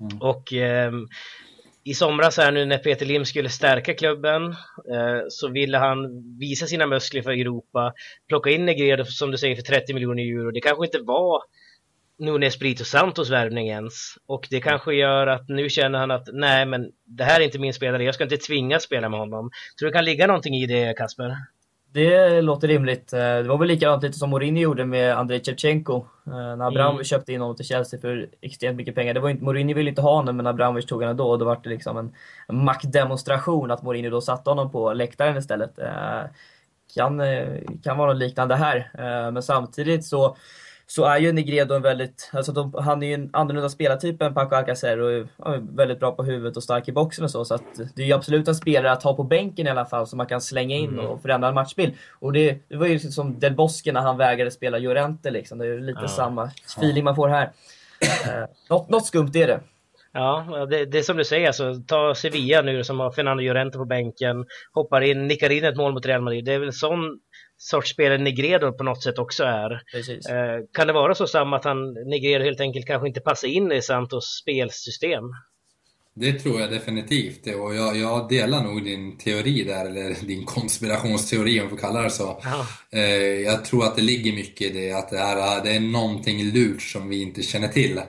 [0.00, 0.20] Mm.
[0.20, 1.08] Och um,
[1.84, 6.66] i somras här nu när Peter Lim skulle stärka klubben uh, så ville han visa
[6.66, 7.92] sina muskler för Europa,
[8.28, 10.50] plocka in Negredo som du säger för 30 miljoner euro.
[10.50, 11.42] Det kanske inte var
[12.20, 14.14] Nuno Espirito Santos värvning ens.
[14.26, 17.58] Och det kanske gör att nu känner han att nej men det här är inte
[17.58, 19.50] min spelare, jag ska inte tvingas spela med honom.
[19.78, 21.36] Tror du det kan ligga någonting i det Kasper?
[21.92, 23.12] Det låter rimligt.
[23.12, 25.96] Eh, det var väl likadant lite som Mourinho gjorde med Andrei Shevchenko.
[26.26, 27.04] Eh, när Abramovic mm.
[27.04, 29.14] köpte in honom till Chelsea för extremt mycket pengar.
[29.14, 31.44] Det var inte, Mourinho ville inte ha honom men Abramovic tog honom då och då
[31.44, 32.12] var det liksom en
[32.64, 35.78] maktdemonstration att Mourinho då satte honom på läktaren istället.
[35.78, 36.22] Eh,
[36.94, 37.22] kan,
[37.84, 38.90] kan vara något liknande här.
[39.30, 40.36] Men samtidigt så
[40.90, 44.34] så är ju Negredo en väldigt, alltså de, han är ju en annorlunda spelartyp än
[44.34, 47.44] Paco Alcacer och är väldigt bra på huvudet och stark i boxen och så.
[47.44, 50.06] Så att det är ju absolut en spelare att ha på bänken i alla fall
[50.06, 51.06] som man kan slänga in mm.
[51.06, 51.94] och förändra en matchbild.
[52.18, 55.58] Och det, det var ju som Del Bosque när han vägrade spela Llorente liksom.
[55.58, 56.08] Det är ju lite ja.
[56.08, 57.52] samma feeling man får här.
[58.00, 59.60] Eh, något, något skumt är det.
[60.12, 63.78] Ja, det, det är som du säger, alltså, ta Sevilla nu som har Fernando Llorente
[63.78, 66.44] på bänken, hoppar in, nickar in ett mål mot Real Madrid.
[66.44, 67.20] Det är väl sån
[67.60, 69.82] sorts spelare Negredo på något sätt också är.
[69.92, 70.26] Precis.
[70.26, 73.72] Eh, kan det vara så samma att han, Negredo helt enkelt kanske inte passar in
[73.72, 75.24] i Santos spelsystem?
[76.14, 81.60] Det tror jag definitivt och jag, jag delar nog din teori där, eller din konspirationsteori
[81.60, 82.40] om vi får kalla det så.
[82.44, 82.66] Ja.
[82.92, 86.44] Eh, jag tror att det ligger mycket i det, att det, här, det är någonting
[86.44, 88.00] lurt som vi inte känner till.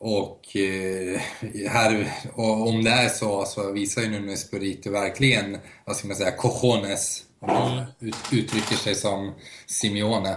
[0.00, 1.20] Och, eh,
[1.68, 6.16] här, och om det är så, så visar ju Nuno Espirito verkligen, vad ska man
[6.16, 9.32] säga, cojones, om man ut, uttrycker sig som
[9.66, 10.36] Simeone.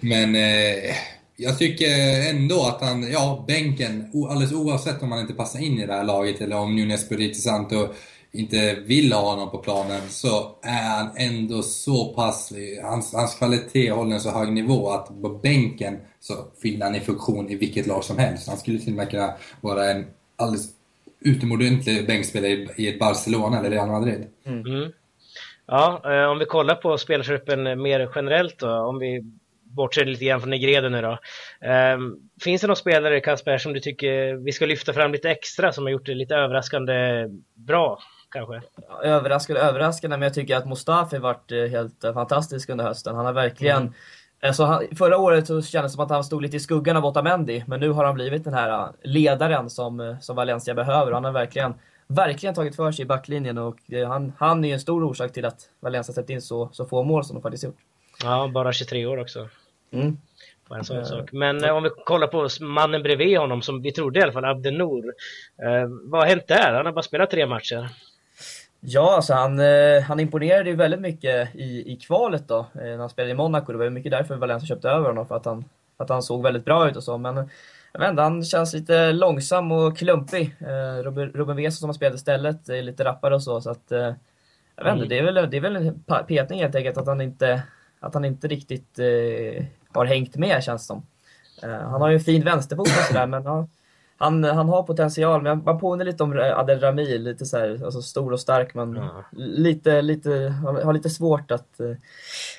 [0.00, 0.94] Men eh,
[1.36, 1.86] jag tycker
[2.30, 6.04] ändå att han, ja, bänken, alldeles oavsett om han inte passar in i det här
[6.04, 7.88] laget eller om Nuno Espirito Santo
[8.34, 13.90] inte vill ha honom på planen så är han ändå så pass, hans, hans kvalitet
[13.90, 17.86] håller en så hög nivå att på bänken så fyller han en funktion i vilket
[17.86, 18.48] lag som helst.
[18.48, 20.04] Han skulle till och med kunna vara en
[20.36, 20.66] alldeles
[21.20, 24.26] utomordentlig bänkspelare i- i ett Barcelona eller Real Madrid.
[24.46, 24.92] Mm.
[25.72, 29.22] Ja, eh, om vi kollar på spelartruppen mer generellt då, om vi
[29.62, 31.18] bortser lite grann från Negredo nu då.
[31.68, 31.98] Eh,
[32.42, 35.84] finns det någon spelare, Kasper, som du tycker vi ska lyfta fram lite extra som
[35.84, 37.98] har gjort det lite överraskande bra,
[38.30, 38.62] kanske?
[39.02, 43.16] överraskande, överraskande, men jag tycker att Mustafi varit eh, helt eh, fantastisk under hösten.
[43.16, 43.92] Han har verkligen Mm.
[44.46, 47.06] Alltså han, förra året så kändes det som att han stod lite i skuggan av
[47.06, 51.12] Otamendi, men nu har han blivit den här eh, ledaren som, eh, som Valencia behöver.
[51.12, 51.74] Han har verkligen,
[52.14, 55.44] verkligen tagit för sig i backlinjen och eh, han, han är en stor orsak till
[55.44, 57.78] att Valencia släppt in så, så få mål som de faktiskt gjort.
[58.22, 59.48] Ja, bara 23 år också.
[59.90, 60.16] Mm.
[60.68, 61.32] Bara en sån Eh, sak.
[61.32, 64.44] Men eh, om vi kollar på mannen bredvid honom, som vi trodde i alla fall,
[64.44, 65.04] Abdennour.
[65.62, 66.72] Eh, vad har hänt där?
[66.72, 67.88] Han har bara spelat tre matcher.
[68.80, 72.98] Ja, alltså han, eh, han imponerade ju väldigt mycket i, i kvalet då, eh, när
[72.98, 73.72] han spelade i Monaco.
[73.72, 75.64] Det var ju mycket därför Valencia köpte över honom, för att han,
[75.96, 77.18] att han såg väldigt bra ut och så.
[77.18, 77.50] Men
[77.92, 80.56] jag vet inte, han känns lite långsam och klumpig.
[80.60, 83.60] Eh, Ruben, Ruben Veso som har spelat istället är lite rappare och så.
[83.60, 84.12] så att, eh,
[84.76, 87.20] jag vet inte, det är väl, det är väl en petning helt enkelt att han
[87.20, 87.62] inte,
[88.00, 91.06] att han inte riktigt eh, har hängt med känns som.
[91.62, 93.66] Eh, han har ju en fin vänsterfot och sådär, men ja,
[94.16, 95.42] han, han har potential.
[95.42, 98.96] Men man påminner lite om Adel Rami, lite så här, alltså stor och stark men
[98.96, 99.24] Ja.
[99.32, 101.96] lite, lite, har lite svårt att, eh,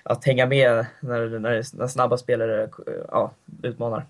[0.04, 2.70] att hänga med när, när, när snabba spelare
[3.12, 3.32] ja,
[3.64, 4.06] utmanar.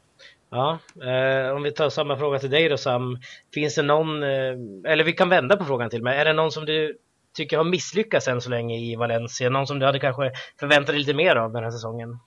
[0.53, 3.17] Ja, eh, om vi tar samma fråga till dig då Sam.
[3.53, 6.21] Finns det någon, eh, eller vi kan vända på frågan till med.
[6.21, 6.97] Är det någon som du
[7.37, 9.49] tycker har misslyckats än så länge i Valencia?
[9.49, 12.19] Någon som du hade kanske förväntat dig lite mer av den här säsongen?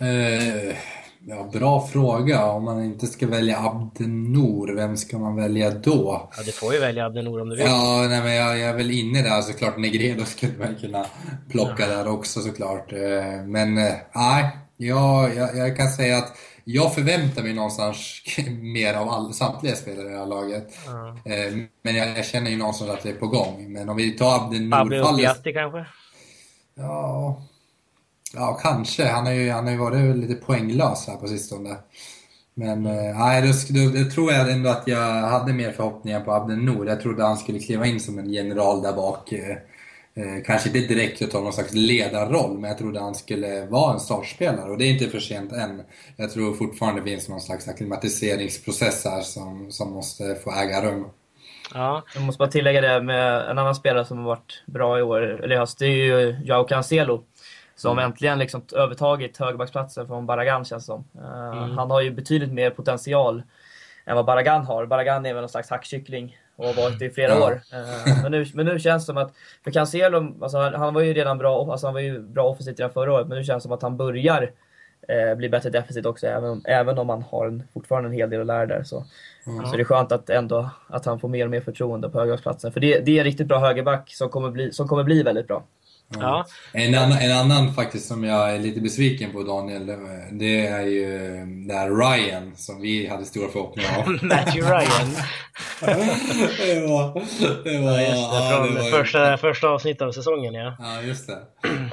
[0.00, 0.76] Eh,
[1.26, 2.44] ja, bra fråga.
[2.44, 6.30] Om man inte ska välja Abdennour, vem ska man välja då?
[6.36, 7.66] Ja, du får ju välja Abdennour om du vill.
[7.66, 9.78] Ja, nej, men jag, jag är väl inne där såklart.
[9.78, 11.06] Negredo skulle man kunna
[11.50, 12.92] plocka där också såklart.
[12.92, 16.32] Eh, Men eh, nej, jag, jag, jag kan säga att
[16.70, 18.22] jag förväntar mig någonstans
[18.62, 20.78] mer av all, samtliga spelare i det här laget.
[20.86, 21.32] Ja.
[21.32, 21.52] Eh,
[21.82, 23.72] Men jag, jag känner ju någonstans att det är på gång.
[23.72, 25.20] Men om vi tar Pablo Abdennour-fallet.
[25.20, 25.86] Piatti kanske?
[26.74, 27.42] Ja,
[28.34, 29.08] ja kanske.
[29.08, 31.76] Han har ju, han har ju varit lite poänglös här på sistone.
[32.54, 36.32] Men eh, nej, då, då, då tror jag ändå att jag hade mer förhoppningar på
[36.32, 36.86] Abdennour.
[36.86, 39.32] Jag trodde han skulle kliva in som en general där bak.
[39.32, 39.56] Eh, eh,
[40.46, 44.00] kanske inte direkt att ta någon slags ledarroll, men jag trodde han skulle vara en
[44.00, 44.70] startspelare.
[44.70, 45.82] Och det är inte för sent än.
[46.16, 51.06] Jag tror fortfarande det finns någon slags akklimatiseringsprocess här som, som måste få äga rum.
[51.74, 55.02] Ja, Jag måste bara tillägga det med en annan spelare som har varit bra i
[55.02, 57.24] år, eller i höst, det är ju Joao Cancelo.
[57.76, 61.04] Som äntligen liksom övertagit högerbacksplatsen från Barragan känns som.
[61.14, 61.78] Eh, Mm.
[61.78, 63.42] Han har ju betydligt mer potential
[64.06, 64.86] än vad Barragan har.
[64.86, 67.46] Barragan är väl någon slags hackkyckling och har varit det i flera Ja.
[67.46, 67.60] år.
[67.72, 69.32] Eh, Men nu, men nu känns det som att,
[69.64, 72.78] för Cancelo, alltså han, han var ju redan bra, alltså han var ju bra offensivt
[72.78, 74.50] redan förra året, men nu känns det som att han börjar
[75.08, 78.30] eh, bli bättre defensivt också, även, om- även om han har en, fortfarande en hel
[78.30, 78.82] del att lära där.
[78.82, 79.04] Så.
[79.70, 82.72] Så det är skönt att, ändå, att han får mer och mer förtroende på högerbacksplatsen.
[82.72, 85.46] För det, det är en riktigt bra högerback som kommer bli, som kommer bli väldigt
[85.48, 85.62] bra.
[86.08, 86.46] Ja.
[86.72, 89.86] En annan, en annan faktiskt som jag är lite besviken på Daniel,
[90.32, 91.08] det är ju
[91.68, 94.18] där Ryan som vi hade stora förhoppningar om.
[94.22, 95.10] Matthew Ryan.
[96.58, 97.14] det var...
[97.64, 100.54] Det var, Ja, just det, ja, från det var ju- första, första avsnittet av säsongen
[100.54, 100.76] ja.
[100.78, 101.38] Ja, just det.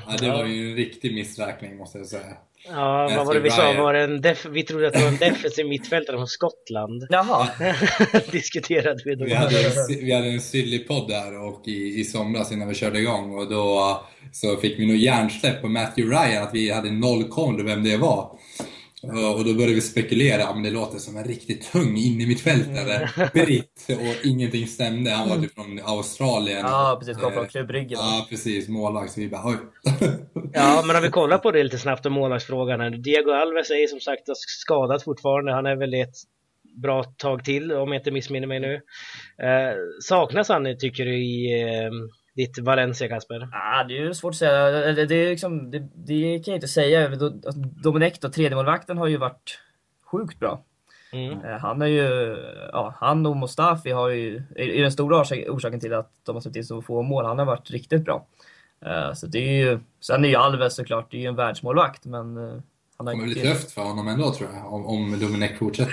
[0.08, 2.38] Ja, det var ju en riktig missräkning måste jag säga.
[2.70, 3.74] Ja, vad var det vi sa?
[3.74, 7.08] Var det en def- vi trodde att det var en defensiv mittfältare från Skottland.
[7.10, 7.48] Jaha!
[8.32, 9.26] Diskuterade vi då.
[9.26, 13.00] Vi hade, en- vi hade en Silly-podd där och i, i somras innan vi körde
[13.00, 14.02] igång och då
[14.32, 17.98] så fick vi nog hjärnsläpp på Matthew Ryan att vi hade noll koll vem det
[17.98, 18.30] var.
[19.10, 23.10] Och då började vi spekulera, men det låter som en riktigt tung innermittfältare,
[23.46, 25.12] britt, och ingenting stämde.
[25.12, 26.60] Han var typ från Australien.
[26.62, 27.18] Ja, precis.
[27.18, 28.00] Kom från klubbryggen.
[28.02, 28.68] Ja, precis.
[28.68, 29.12] Målvakt.
[29.12, 29.56] Så vi bara, oj.
[30.54, 32.90] Ja, men om vi kollar på det lite snabbt om målvaktsfrågan här.
[32.90, 35.52] Diego Alves är som sagt skadad fortfarande.
[35.52, 36.16] Han är väl i ett
[36.76, 38.74] bra tag till om jag inte missminner mig nu.
[39.44, 41.92] Eh, saknas han tycker du i eh,
[42.36, 43.50] ditt Valencia Kasper?
[43.52, 44.70] Ah, det är ju svårt att säga.
[44.94, 47.10] Det, det, liksom, det, det kan jag inte säga.
[47.84, 49.60] Dominic då, tredjemålvakten har ju varit
[50.12, 50.64] sjukt bra.
[51.14, 51.46] Mm.
[51.46, 52.38] Eh, han är ju,
[52.72, 56.58] ja, han och Mustafi har ju, är den stora orsaken till att de har släppt
[56.58, 57.26] in så få mål.
[57.26, 58.28] Han har varit riktigt bra.
[58.86, 62.06] Eh, så det är ju, sen är ju Alves såklart, det är ju en världsmålvakt
[62.06, 62.60] men eh,
[62.98, 65.92] han har kommer bli tufft för honom ändå tror jag, om, om Domenech fortsätter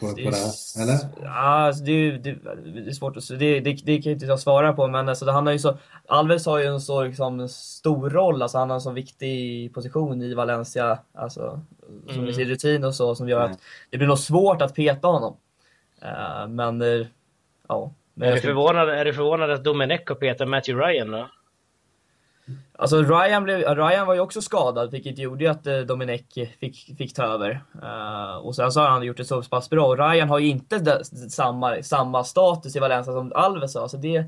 [0.00, 0.98] på, på, det, här, eller?
[1.22, 4.72] Ja, alltså, det, det, det är svårt att det, det, det kan inte jag svara
[4.72, 5.78] på, men alltså, han har ju så,
[6.08, 10.22] Alves har ju en så liksom, stor roll, alltså, han har en så viktig position
[10.22, 11.60] i Valencia, alltså,
[12.08, 12.32] som mm.
[12.32, 13.52] sin rutin och så, som gör mm.
[13.52, 15.36] att det blir nog svårt att peta honom.
[16.02, 17.06] Uh, men, uh,
[17.68, 17.92] ja.
[18.14, 21.28] Men är, du förvånad, är du förvånad att Domenech har petat Matthew Ryan då?
[22.78, 26.22] Alltså Ryan, blev, Ryan var ju också skadad, vilket gjorde att eh, Dominic
[26.60, 27.64] fick, fick ta över.
[27.82, 29.86] Uh, och sen så har han gjort det så pass bra.
[29.86, 33.88] Och Ryan har ju inte samma, samma status i Valencia som Alves har.
[33.88, 34.24] Så det,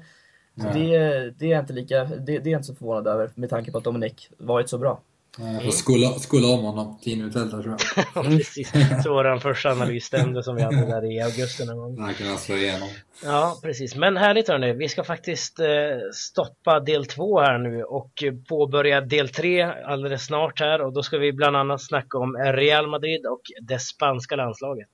[0.60, 0.98] så det,
[1.38, 3.84] det, är inte lika, det, det är inte så förvånad över med tanke på att
[3.84, 5.00] Dominic varit så bra.
[5.38, 7.76] Jag får skola, skola om honom till innermittfältare tror
[8.14, 8.24] jag.
[8.24, 8.72] Precis.
[9.02, 11.98] Så var den första analys stämde som vi hade där i augusti någon gång.
[11.98, 12.88] Han slå igenom.
[13.24, 13.94] Ja, precis.
[13.94, 14.72] Men härligt hörni.
[14.72, 15.66] Vi ska faktiskt eh,
[16.12, 21.18] stoppa del två här nu och påbörja del tre alldeles snart här och då ska
[21.18, 24.90] vi bland annat snacka om Real Madrid och det spanska landslaget.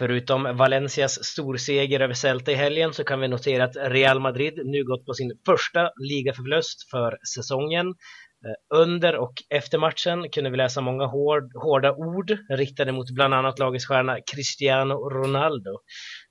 [0.00, 4.84] Förutom Valencias storseger över Celta i helgen så kan vi notera att Real Madrid nu
[4.84, 7.86] gått på sin första ligaförlust för säsongen.
[7.86, 13.34] Eh, under och efter matchen kunde vi läsa många hård, hårda ord riktade mot bland
[13.34, 15.70] annat lagets stjärna Cristiano Ronaldo.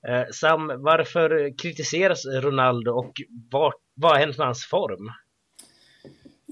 [0.08, 3.12] Eh, Sam, varför kritiseras Ronaldo och
[3.50, 5.10] vad, vad har hänt med hans form?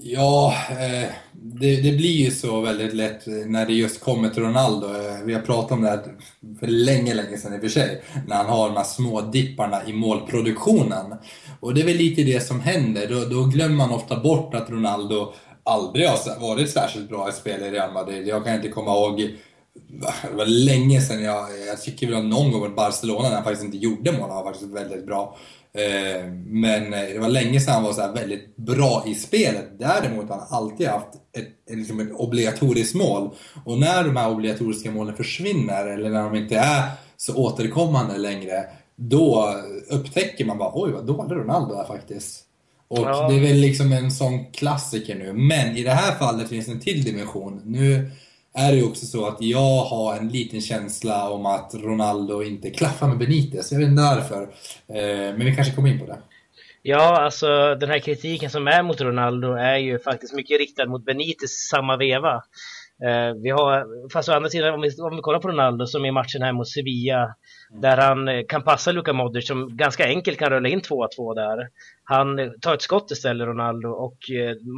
[0.01, 4.87] Ja, eh, det, det, blir ju så väldigt lätt när det just kommer till Ronaldo.
[4.87, 6.03] Eh, vi har pratat om det här
[6.59, 8.01] för länge, länge sedan i och för sig.
[8.27, 11.15] När han har de här små dipparna i målproduktionen.
[11.59, 13.07] Och det är väl lite det som händer.
[13.07, 15.33] Då, då glömmer man ofta bort att Ronaldo
[15.63, 18.27] aldrig har varit särskilt bra i spel i Real Madrid.
[18.27, 19.29] Jag kan inte komma ihåg
[20.21, 23.65] det var länge sedan jag, jag tycker väl någon gång i Barcelona när han faktiskt
[23.65, 25.37] inte gjorde mål, han var faktiskt väldigt bra.
[25.73, 29.79] Eh, men eh, det var länge sedan han var så väldigt bra i spelet.
[29.79, 33.29] Däremot har han alltid haft ett, liksom ett obligatoriskt mål.
[33.65, 36.83] Och när de här obligatoriska målen försvinner, eller när de inte är
[37.17, 39.55] så återkommande längre, då
[39.89, 42.45] upptäcker man bara oj vad dålig Ronaldo är faktiskt.
[42.87, 43.27] Och ja.
[43.29, 45.33] det är väl liksom en sån klassiker nu.
[45.33, 47.61] Men i det här fallet finns en till dimension.
[47.65, 48.11] Nu
[48.59, 52.69] är det ju också så att jag har en liten känsla om att Ronaldo inte
[52.69, 53.71] klaffar med Benitez.
[53.71, 54.41] Jag vet inte varför.
[54.87, 56.17] Eh, men vi kanske kommer in på det.
[56.81, 61.05] Ja, alltså den här kritiken som är mot Ronaldo är ju faktiskt mycket riktad mot
[61.05, 62.43] Benitez samma veva.
[63.07, 66.05] Eh, vi har, fast å andra sidan, om vi, om vi kollar på Ronaldo som
[66.05, 67.35] i matchen här mot Sevilla,
[67.81, 71.69] där han eh, kan passa Luka Modric som ganska enkelt kan rulla in 2-2 där.
[72.03, 74.17] Han tar ett skott istället, Ronaldo, och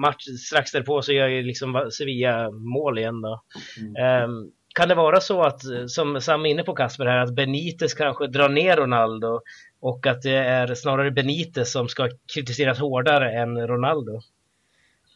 [0.01, 3.41] match, strax därpå så gör ju liksom Sevilla mål igen då.
[3.79, 4.29] Mm.
[4.29, 7.93] Um, kan det vara så att, som Sam är inne på Kasper här, att Benitez
[7.93, 9.39] kanske drar ner Ronaldo
[9.81, 14.19] och att det är snarare Benitez som ska kritiseras hårdare än Ronaldo?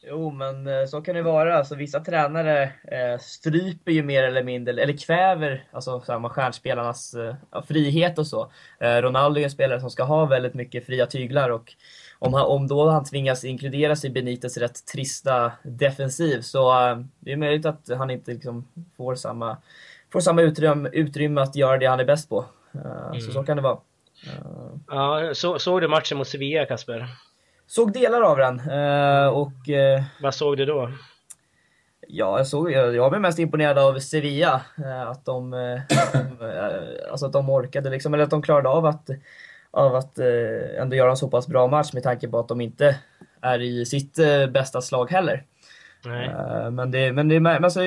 [0.07, 1.57] Jo, men eh, så kan det vara.
[1.57, 7.63] Alltså, vissa tränare eh, stryper ju mer eller mindre, eller kväver alltså, samma stjärnspelarnas eh,
[7.67, 8.51] frihet och så.
[8.79, 11.73] Eh, Ronaldo är en spelare som ska ha väldigt mycket fria tyglar och
[12.19, 17.31] om, han, om då han tvingas inkluderas i Benites rätt trista defensiv så uh, det
[17.31, 19.57] är möjligt att han inte liksom, får samma,
[20.11, 22.45] får samma utrymme, utrymme att göra det han är bäst på.
[22.73, 23.21] Mm.
[23.21, 23.77] Så så kan det vara.
[24.87, 27.07] Ja, så, såg du matchen mot Sevilla, Kasper?
[27.67, 28.59] Såg delar av den.
[29.29, 29.53] och,
[30.21, 30.91] Vad såg du då?
[32.07, 34.61] Ja, jag, såg, jag, jag blev mest imponerad av Sevilla.
[35.07, 35.53] Att de,
[37.11, 39.09] alltså att de orkade, liksom, eller att de klarade av att
[39.75, 42.61] av att eh, ändå göra en så pass bra match med tanke på att de
[42.61, 42.99] inte
[43.41, 45.43] är i sitt eh, bästa slag heller.
[46.05, 47.79] Uh, men det, men det, men alltså,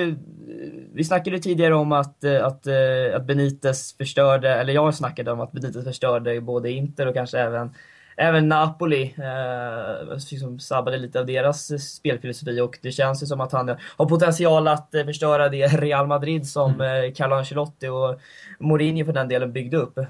[0.92, 5.40] vi snackade tidigare om att, eh, att, eh, att Benitez förstörde, eller jag snackade om
[5.40, 7.74] att Benitez förstörde både Inter och kanske även
[8.18, 13.52] även Napoli eh, liksom sabbade lite av deras spelfilosofi och det känns ju som att
[13.52, 17.04] han har potential att eh, förstöra det Real Madrid som mm.
[17.04, 18.20] eh, Carlo Ancelotti och
[18.58, 19.98] Mourinho för den delen byggde upp.
[19.98, 20.06] Eh,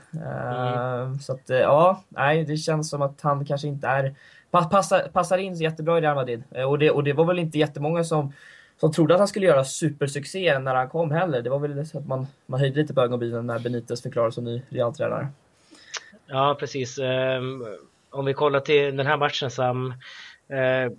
[1.00, 1.18] mm.
[1.18, 4.14] Så att ja, nej, det känns som att han kanske inte är
[4.50, 6.42] passar, passar in så jättebra i Real Madrid.
[6.66, 8.32] Och det, och det var väl inte jättemånga som
[8.80, 11.42] som trodde att han skulle göra supersuccé när han kom heller.
[11.42, 14.44] Det var väl så att man, man höjde lite på ögonbrynen när Benitez förklarades som
[14.44, 15.28] ny Real-tränare.
[16.26, 16.98] Ja, precis.
[18.10, 19.94] Om vi kollar till den här matchen Sam.
[20.48, 20.92] Eh,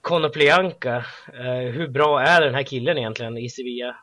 [0.00, 0.96] Konoplyanka,
[1.34, 3.96] eh, hur bra är den här killen egentligen i Sevilla?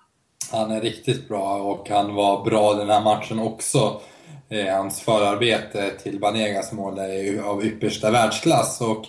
[0.51, 4.01] Han är riktigt bra och han var bra den här matchen också.
[4.49, 8.81] Eh, hans förarbete till Banegas mål är av yppersta världsklass.
[8.81, 9.05] Och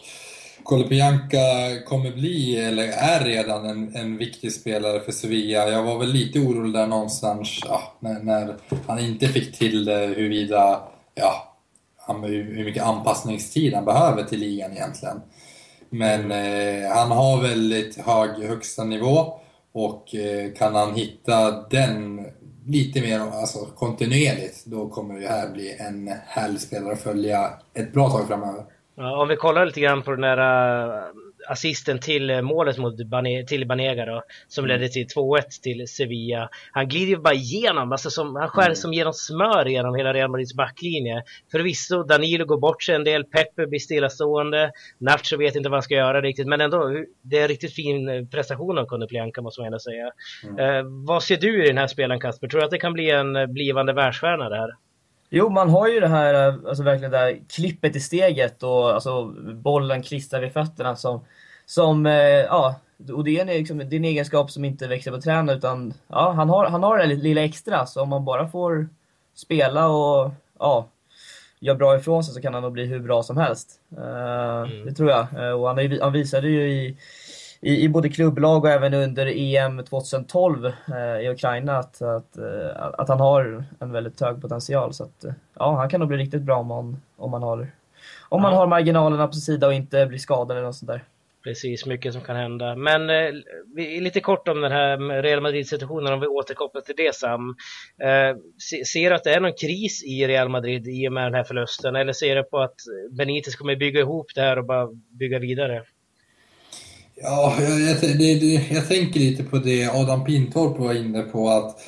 [0.62, 1.38] Kolopianka
[1.86, 5.68] kommer bli, eller är redan, en, en viktig spelare för Sevilla.
[5.68, 10.06] Jag var väl lite orolig där någonstans ja, när, när, han inte fick till det,
[10.06, 10.80] huruvida,
[11.14, 11.49] ja,
[12.06, 15.20] hur mycket anpassningstid han behöver till ligan egentligen.
[15.90, 19.40] Men eh, han har väldigt hög högsta nivå
[19.72, 22.26] och eh, kan han hitta den
[22.66, 27.92] lite mer alltså, kontinuerligt, då kommer det här bli en härlig spelare att följa ett
[27.92, 28.64] bra tag framöver.
[28.94, 30.38] Ja, om vi kollar lite grann på den där
[31.50, 34.76] assisten till äh, målet mot Bane, till Banega då, som mm.
[34.80, 36.48] ledde till 2-1 till Sevilla.
[36.72, 38.74] Han glider ju bara igenom, alltså som, han skär mm.
[38.74, 41.22] som genom smör genom hela Real Madrids backlinje.
[41.52, 45.82] Förvisso, Danilo går bort sig en del, Pepe blir stillastående, Nacho vet inte vad han
[45.82, 49.60] ska göra riktigt, men ändå, det är en riktigt fin äh, prestation av Konoplyanka måste
[49.60, 50.10] man ändå säga.
[50.44, 50.58] Mm.
[50.58, 52.48] Eh, vad ser du i den här spelaren Kasper?
[52.48, 54.70] Tror du att det kan bli en blivande världsstjärna det här?
[55.30, 58.94] Jo, man har ju det här, eh, alltså verkligen det här klippet i steget och
[58.94, 61.24] alltså bollen klistrar vid fötterna som,
[61.66, 62.74] som eh, ja,
[63.12, 65.94] och det är, en, liksom, det är en egenskap som inte växer på träna utan
[66.08, 68.88] ja, han har, han har det lilla extra så om man bara får
[69.34, 70.88] spela och ja,
[71.60, 73.80] gör bra ifrån sig så kan han nog bli hur bra som helst.
[73.98, 74.86] Uh, mm.
[74.86, 75.26] Det tror jag.
[75.36, 76.96] Uh, och han, han visade ju i
[77.61, 80.73] i, i både klubblag och även under EM 2012 eh,
[81.20, 84.94] i Ukraina att, att, eh, att han har en väldigt hög potential.
[84.94, 87.70] Så att, eh, ja, han kan nog bli riktigt bra om man, om man, har,
[88.29, 91.05] om man har marginalerna på sin sida och inte blir skadad eller något sånt där.
[91.44, 92.77] Precis, mycket som kan hända.
[92.77, 93.33] Men eh,
[93.77, 97.57] lite kort om den här Real Madrid-situationen, om vi återkopplar till det Sam.
[98.03, 98.37] Eh,
[98.87, 101.44] ser du att det är någon kris i Real Madrid i och med den här
[101.44, 101.96] förlusten?
[101.96, 102.77] Eller ser du på att
[103.11, 105.83] Benitez kommer bygga ihop det här och bara bygga vidare?
[107.22, 111.80] Ja, jag, jag, det, jag tänker lite på det Adam Pintorp var inne på att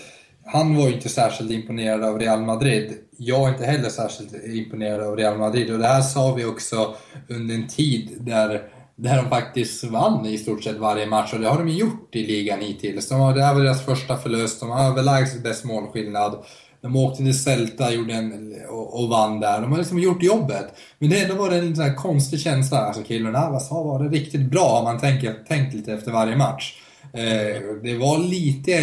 [0.45, 2.93] han var ju inte särskilt imponerad av Real Madrid.
[3.17, 6.95] Jag är inte heller särskilt imponerad av Real Madrid och det här sa vi också
[7.29, 8.63] under en tid där,
[8.97, 12.27] där de faktiskt vann i stort sett varje match och det har de gjort i
[12.27, 13.09] ligan hittills.
[13.09, 16.45] De har, det här var deras första förlust, de har överlägset bäst målskillnad.
[16.83, 19.61] De åkte till Celta gjorde en, och, och vann där.
[19.61, 20.75] De har liksom gjort jobbet.
[20.99, 22.79] Men det ändå var det en sån här konstig känsla.
[22.79, 26.37] Alltså Keylor Navas ah, har varit riktigt bra om man tänker, tänkt lite efter varje
[26.37, 26.75] match.
[27.13, 28.83] Eh, det var lite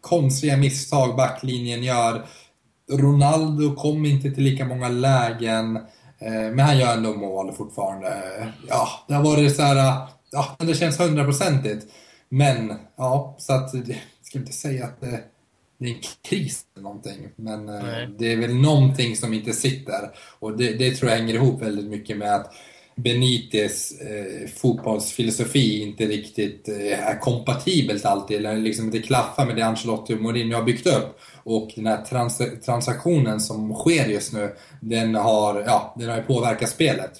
[0.00, 2.26] konstiga misstag backlinjen gör.
[2.92, 5.76] Ronaldo kom inte till lika många lägen.
[6.18, 8.22] Eh, men han gör ändå mål fortfarande.
[8.68, 10.06] Ja, det har varit så här...
[10.30, 11.86] Ja, det känns hundraprocentigt.
[12.28, 13.74] Men, ja, så att...
[13.74, 15.20] Jag skulle inte säga att det
[15.78, 17.28] det är en kris eller någonting.
[17.36, 18.08] Men eh, Nej.
[18.18, 20.10] det är väl någonting som inte sitter.
[20.38, 22.54] Och det, det, tror jag hänger ihop väldigt mycket med att
[22.96, 29.62] Benites eh, fotbollsfilosofi inte riktigt eh, är kompatibelt alltid, eller liksom inte klaffar med det
[29.62, 31.18] Ancelotti och Mourinho har byggt upp.
[31.44, 36.68] Och den här trans transaktionen som sker just nu, den har, ja, den har påverkat
[36.68, 37.12] spelet.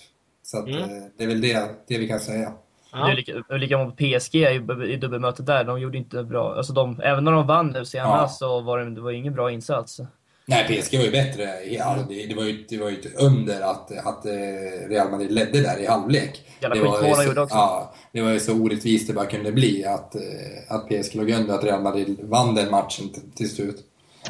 [0.42, 0.82] Så att, mm.
[0.82, 0.88] eh,
[1.18, 2.52] det är väl det, det vi kan säga.
[2.96, 3.06] Ja.
[3.06, 5.64] Det är lika, lika mot PSG i, i dubbelmötet där.
[5.64, 6.54] De gjorde inte bra.
[6.56, 8.46] Alltså de, även när de vann nu senast ja.
[8.48, 10.00] så var det, det var ingen bra insats.
[10.48, 11.64] Nej, PSG var ju bättre.
[11.70, 15.32] Ja, det, det, var ju, det var ju ett under att, att eh, Real Madrid
[15.32, 16.42] ledde där i halvlek.
[16.60, 17.56] Jävla det var, så, gjorde också.
[17.56, 20.22] Ja, det var ju så orättvist det bara kunde bli att, eh,
[20.68, 23.76] att PSG låg under, att Real Madrid vann den matchen till slut.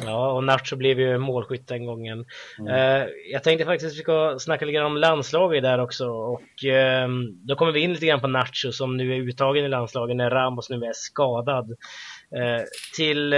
[0.05, 2.25] Ja, och Nacho blev ju målskytt den gången.
[2.59, 2.73] Mm.
[2.73, 6.41] Uh, jag tänkte faktiskt att vi ska snacka lite grann om landslaget där också och
[6.65, 7.07] uh,
[7.47, 10.29] då kommer vi in lite grann på Nacho som nu är uttagen i landslaget när
[10.29, 11.69] Ramos nu är skadad.
[11.69, 12.63] Uh,
[12.95, 13.33] till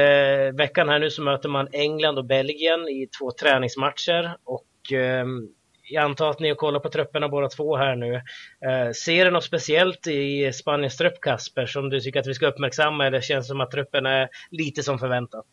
[0.58, 5.48] veckan här nu så möter man England och Belgien i två träningsmatcher och ehm,
[5.92, 8.22] jag antar att ni har kollat på trupperna båda två här nu.
[8.94, 13.08] ser du något speciellt i Spaniens trupp Kasper som du tycker att vi ska uppmärksamma
[13.08, 15.46] eller känns det som att truppen är lite som förväntat?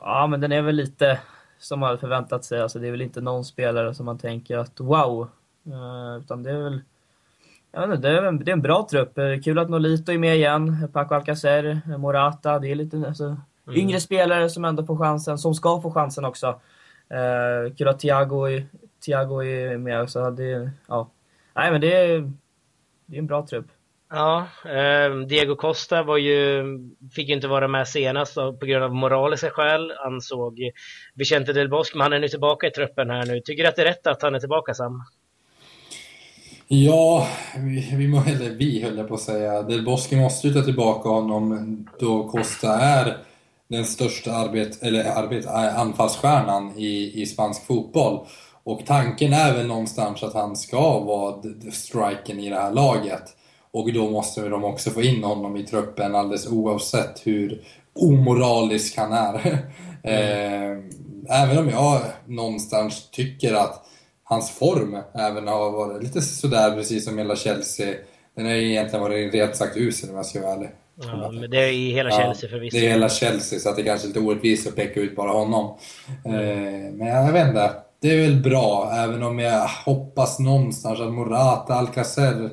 [0.00, 1.20] Ja, men den är väl lite
[1.58, 2.60] som man hade förväntat sig.
[2.60, 5.28] Alltså, det är väl inte någon spelare som man tänker att wow.
[5.66, 6.80] Uh, utan det är väl
[7.74, 9.18] jag vet inte, det, är en, det är en bra trupp.
[9.44, 10.88] Kul att Nolito är med igen.
[10.92, 12.58] Paco Alcacer, Morata.
[12.58, 13.40] Det är lite alltså, mm.
[13.80, 16.60] yngre spelare som ändå får chansen, som ska få chansen också.
[17.76, 18.62] Kul att Thiago,
[19.04, 20.30] Thiago är med också.
[20.30, 21.10] Det, ja.
[21.54, 22.32] Nej, men det är,
[23.06, 23.66] det är en bra trupp.
[24.14, 26.64] Ja, eh, Diego Costa var ju,
[27.14, 30.58] fick ju inte vara med senast på grund av moraliska skäl, ansåg
[31.14, 33.40] Vicente del Bosque, men han är nu tillbaka i truppen här nu.
[33.40, 35.02] Tycker du att det är rätt att han är tillbaka Sam?
[36.68, 39.62] Ja, vi, vi, eller vi höll jag på att säga.
[39.62, 43.16] Del Bosque måste ju ta tillbaka honom då Costa är
[43.68, 48.26] den största arbet, eller arbet, eh, anfallsstjärnan i, i spansk fotboll.
[48.64, 51.42] Och tanken är väl någonstans att han ska vara
[51.72, 53.36] striken i det här laget.
[53.74, 57.62] Och då måste de också få in honom i truppen alldeles oavsett hur
[57.92, 59.58] omoralisk han är.
[60.06, 60.90] Mm.
[61.28, 63.86] även om jag någonstans tycker att
[64.24, 67.94] hans form även har varit lite sådär precis som hela Chelsea.
[68.36, 70.70] Den har egentligen varit rent sagt usel om jag ska vara ärlig.
[71.02, 72.76] Ja, men det är i hela Chelsea ja, förvisso.
[72.76, 75.30] Det är hela Chelsea så att det kanske är lite orättvist att peka ut bara
[75.30, 75.76] honom.
[76.24, 76.40] Mm.
[76.40, 77.70] Eh, men jag vet inte.
[78.00, 82.50] Det är väl bra, även om jag hoppas någonstans att Morata, Alcacer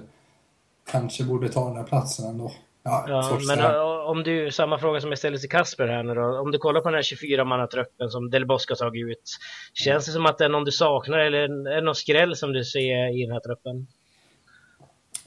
[0.91, 2.51] kanske borde ta den här platsen ändå.
[2.83, 3.75] Ja, ja men
[4.05, 6.39] om du, samma fråga som jag ställde till Kasper här nu då.
[6.39, 9.37] Om du kollar på den här 24-mannatruppen som Del har tagit ut.
[9.73, 12.53] Känns det som att det är någon du saknar eller är det någon skräll som
[12.53, 13.87] du ser i den här truppen?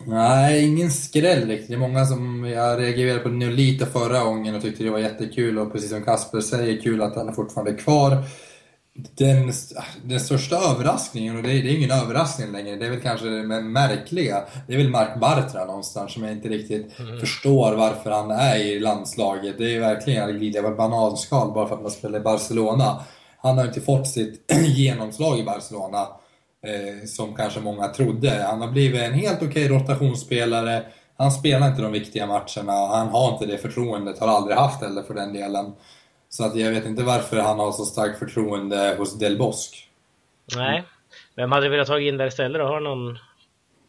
[0.06, 1.68] Nej, ingen skräll riktigt.
[1.68, 4.98] Det är många som jag reagerade på nu lite förra gången och tyckte det var
[4.98, 8.22] jättekul och precis som Kasper säger, kul att han är fortfarande kvar
[8.94, 9.52] den,
[10.04, 13.26] den största överraskningen, och det är, det är ingen överraskning längre, det är väl kanske
[13.26, 17.20] det märkliga, det är väl Mark Bartra någonstans som jag inte riktigt mm.
[17.20, 19.58] förstår varför han är i landslaget.
[19.58, 23.04] Det är verkligen att glida över bananskal bara för att man spelar i Barcelona.
[23.38, 26.00] Han har inte fått sitt genomslag i Barcelona,
[26.66, 28.46] eh, som kanske många trodde.
[28.48, 30.82] Han har blivit en helt okej rotationsspelare,
[31.16, 35.02] han spelar inte de viktiga matcherna, han har inte det förtroendet, har aldrig haft heller
[35.02, 35.72] för den delen.
[36.34, 39.76] Så att jag vet inte varför han har så starkt förtroende hos Del Bosque.
[40.56, 40.84] Nej.
[41.36, 42.66] Vem hade du velat ha in där istället då?
[42.66, 43.18] Har någon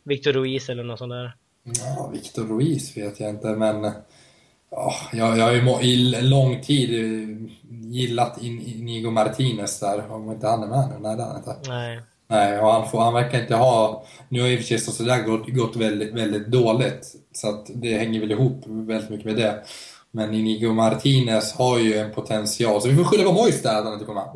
[0.04, 1.36] Victor Ruiz eller något sånt där?
[1.64, 3.92] Ja, Victor Ruiz vet jag inte, men
[4.72, 6.90] ja, jag, jag har ju i lång tid
[7.70, 10.96] gillat Inigo Martinez där, om inte han är med nu.
[11.00, 11.56] Nej, det är han inte.
[11.68, 12.02] Nej.
[12.28, 14.06] Nej, och han, får, han verkar inte ha...
[14.30, 17.98] Nu har i och för sig sådär gått, gått väldigt, väldigt dåligt, så att det
[17.98, 19.64] hänger väl ihop väldigt mycket med det.
[20.16, 23.84] Men Inigo Martinez har ju en potential, så vi får skylla på Mois där att
[23.84, 24.22] han inte kommer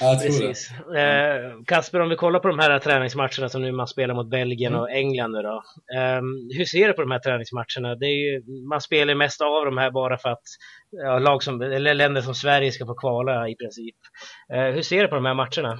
[0.00, 0.70] ja, Precis.
[0.96, 4.72] Eh, Kasper, om vi kollar på de här träningsmatcherna som nu man spelar mot Belgien
[4.72, 4.80] mm.
[4.80, 5.62] och England nu då.
[5.96, 6.20] Eh,
[6.58, 7.94] hur ser du på de här träningsmatcherna?
[7.94, 10.42] Det är ju, man spelar mest av de här bara för att
[10.90, 13.96] ja, lag som, eller länder som Sverige ska få kvala i princip.
[14.52, 15.78] Eh, hur ser du på de här matcherna?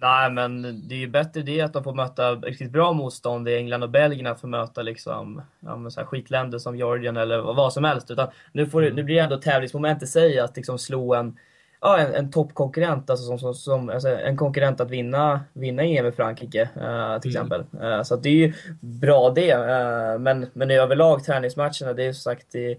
[0.00, 3.56] Nej, men det är ju bättre det att de får möta riktigt bra motstånd i
[3.56, 7.72] England och Belgien att få möta liksom, ja, så här skitländer som Georgien eller vad
[7.72, 8.10] som helst.
[8.10, 11.38] Utan nu, får, nu blir det ändå tävlingsmoment i sig att liksom slå en,
[11.80, 16.06] ja, en, en toppkonkurrent, alltså, som, som, som, alltså en konkurrent att vinna, vinna EM
[16.06, 17.46] i Frankrike uh, till mm.
[17.46, 17.64] exempel.
[17.82, 19.54] Uh, så det är ju bra det.
[19.54, 22.76] Uh, men, men överlag träningsmatcherna, det är som sagt det,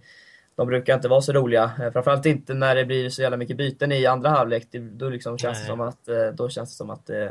[0.56, 1.72] de brukar inte vara så roliga.
[1.80, 4.68] Eh, framförallt inte när det blir så jävla mycket byten i andra halvlek.
[4.72, 7.30] Då, liksom känns det som att, eh, då känns det som att, eh,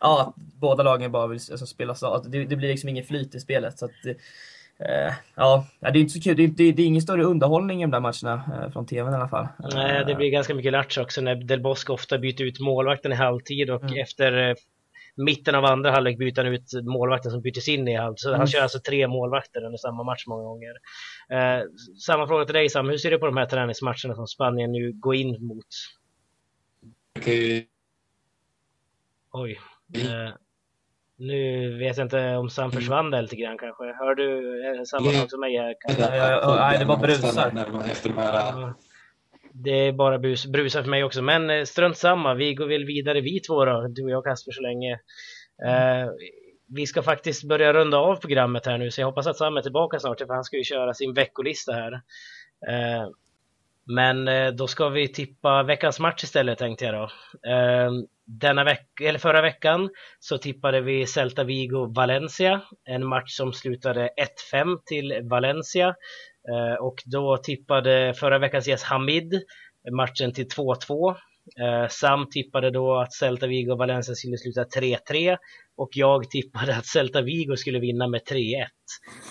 [0.00, 2.18] ja, att båda lagen bara vill alltså, spela så.
[2.18, 3.78] Det, det blir liksom ingen flyt i spelet.
[3.78, 4.16] Så att,
[5.34, 6.36] ja, det är inte så kul.
[6.36, 9.16] Det är, det, det är ingen större underhållning i de där matcherna från TVn i
[9.16, 9.48] alla fall.
[9.74, 13.14] Nej, det blir ganska mycket latch också när Del Bosque ofta byter ut målvakten i
[13.14, 14.02] halvtid och mm.
[14.02, 14.56] efter
[15.18, 18.14] mitten av andra halvlek byter han ut målvakten som byttes in i halv.
[18.16, 18.38] Så mm.
[18.38, 20.74] han kör alltså tre målvakter under samma match många gånger.
[21.30, 21.62] Eh,
[22.06, 24.92] samma fråga till dig Sam, hur ser du på de här träningsmatcherna som Spanien nu
[24.92, 25.66] går in mot?
[27.18, 27.66] Okay.
[29.32, 29.60] Oj.
[29.94, 30.34] Eh,
[31.16, 33.84] nu vet jag inte om Sam försvann där lite grann kanske.
[33.84, 35.74] Hör du samma sak som mig här?
[36.58, 37.86] Nej, det var brusar.
[37.90, 38.72] Efter de här
[39.52, 41.22] det är bara bus, brusar för mig också.
[41.22, 44.52] Men eh, strunt samma, vi går väl vidare vi två då, du och jag Kasper
[44.52, 44.92] så länge.
[45.66, 46.10] Eh,
[46.74, 49.62] vi ska faktiskt börja runda av programmet här nu så jag hoppas att Sam är
[49.62, 51.92] tillbaka snart för han ska ju köra sin veckolista här.
[52.68, 53.08] Eh,
[53.86, 57.04] men eh, då ska vi tippa veckans match istället tänkte jag då.
[57.50, 57.90] Eh,
[58.24, 64.10] denna veck eller förra veckan så tippade vi Celta Vigo Valencia, en match som slutade
[64.52, 65.94] 1-5 till Valencia.
[66.52, 69.42] Eh, och då tippade förra veckans gäst Hamid
[69.92, 71.14] matchen till 2-2.
[71.60, 75.36] Eh, Sam tippade då att Celta Vigo och Valencia skulle sluta 3-3
[75.76, 78.64] och jag tippade att Celta Vigo skulle vinna med 3-1.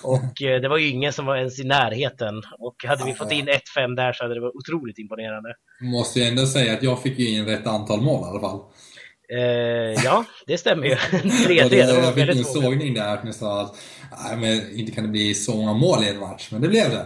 [0.04, 3.32] Och eh, det var ju ingen som var ens i närheten och hade vi fått
[3.32, 5.50] in 1-5 där så hade det varit otroligt imponerande.
[5.82, 8.60] Måste jag ändå säga att jag fick in rätt antal mål i alla fall.
[9.30, 10.96] Eh, ja, det stämmer ju.
[10.96, 11.74] 3-3.
[11.74, 13.76] jag fick en sågning där att ni sa att
[14.24, 16.90] nej, men inte kan det bli så många mål i en match, men det blev
[16.90, 17.06] det.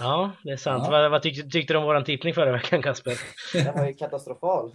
[0.00, 0.82] Ja, det är sant.
[0.84, 0.90] Ja.
[0.90, 3.20] Vad, vad tyckte, tyckte du om vår tippning förra veckan, Kasper?
[3.52, 4.70] Den var ju katastrofal.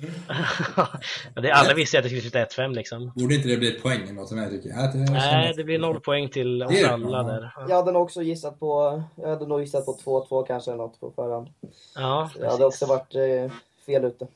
[1.41, 3.11] det, alla visste att det skulle sluta 1-5 liksom.
[3.15, 4.69] Borde inte det bli ett poäng något som jag tycker?
[4.69, 7.53] Ja, det Nej, det blir noll poäng till oss alla där.
[7.69, 10.99] Jag hade nog också gissat på, jag hade nog gissat på 2-2 kanske eller något
[10.99, 11.47] på förhand.
[11.95, 13.51] Ja, jag hade också varit eh,
[13.85, 14.27] fel ute.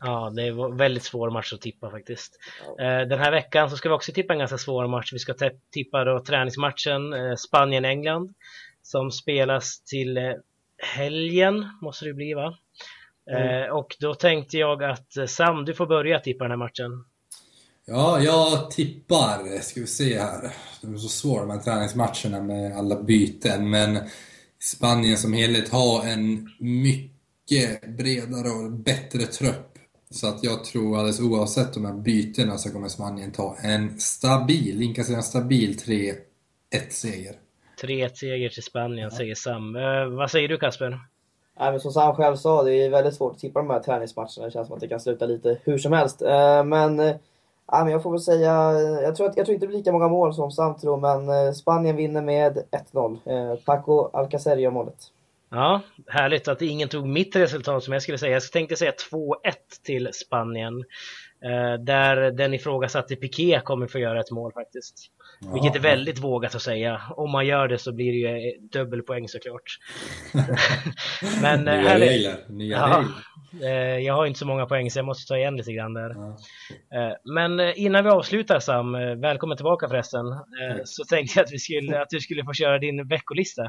[0.00, 2.38] Ja, det är väldigt svår match att tippa faktiskt.
[2.76, 2.84] Ja.
[2.84, 5.12] Eh, Den här veckan så ska vi också tippa en ganska svår match.
[5.12, 5.34] Vi ska
[5.72, 8.34] tippa då träningsmatchen eh, Spanien-England
[8.82, 10.32] som spelas till eh,
[10.82, 12.54] helgen, måste det bli va?
[13.30, 13.72] Mm.
[13.72, 17.04] Och då tänkte jag att Sam, du får börja tippa den här matchen.
[17.86, 20.52] Ja, jag tippar, ska vi se här.
[20.82, 23.98] Det är så svårt de här träningsmatcherna med alla byten, men
[24.58, 29.69] Spanien som helhet har en mycket bredare och bättre trupp.
[30.10, 34.82] Så att jag tror alldeles oavsett de här bytena så kommer Spanien ta en stabil,
[34.82, 36.14] inkasserar en stabil 3-1
[36.90, 37.34] seger.
[37.82, 39.76] 3-1 seger till Spanien, säger Sam.
[39.76, 40.98] Eh, Vad säger du Kasper?
[41.60, 44.44] Nej, men som Sam själv sa, det är väldigt svårt att tippa de här träningsmatcherna.
[44.44, 46.22] Det känns som att det kan sluta lite hur som helst.
[46.22, 47.14] Eh, Men, eh,
[47.66, 49.92] ja, men jag får väl säga, jag tror, att, jag tror inte det blir lika
[49.92, 52.58] många mål som Sam tror, men eh, Spanien vinner med
[52.92, 53.18] 1-0.
[53.24, 54.98] Eh, Paco Alcacer gör målet.
[55.50, 58.32] Ja, härligt att ingen tog mitt resultat som jag skulle säga.
[58.32, 59.34] Jag tänkte säga 2-1
[59.84, 60.84] till Spanien.
[61.44, 65.10] Eh, där den ifrågasatte Piqué kommer få göra ett mål faktiskt.
[65.52, 67.02] Vilket är väldigt vågat att säga.
[67.16, 69.78] Om man gör det så blir det ju eh, dubbelpoäng såklart.
[71.42, 72.10] Men eh, Nya härligt.
[72.10, 73.04] regler, nya Ja.
[73.98, 76.14] Jag har inte så många poäng så jag måste ta igen lite grann där.
[76.90, 77.16] Ja.
[77.24, 80.24] Men innan vi avslutar Sam, välkommen tillbaka förresten.
[80.84, 83.62] Så tänkte jag att, vi skulle, att du skulle få köra din veckolista.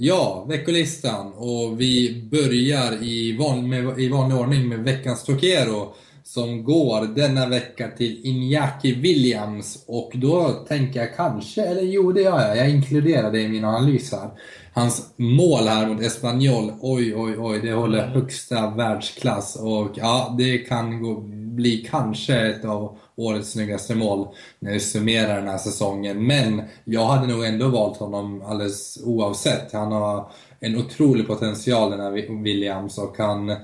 [0.00, 1.32] Ja, veckolistan.
[1.32, 5.94] Och vi börjar i, van, med, i vanlig ordning med veckans Tokero
[6.24, 9.84] som går denna vecka till Iñaki Williams.
[9.86, 13.64] Och då tänker jag kanske, eller jo det gör jag, jag inkluderar det i min
[13.64, 14.30] analys här.
[14.72, 19.56] Hans mål här mot Espanyol, oj oj oj, det håller högsta världsklass.
[19.56, 25.36] Och ja, det kan gå, bli kanske ett av årets snyggaste mål när vi summerar
[25.36, 26.26] den här säsongen.
[26.26, 29.72] Men jag hade nog ändå valt honom alldeles oavsett.
[29.72, 33.56] Han har en otrolig potential den här Williams och han,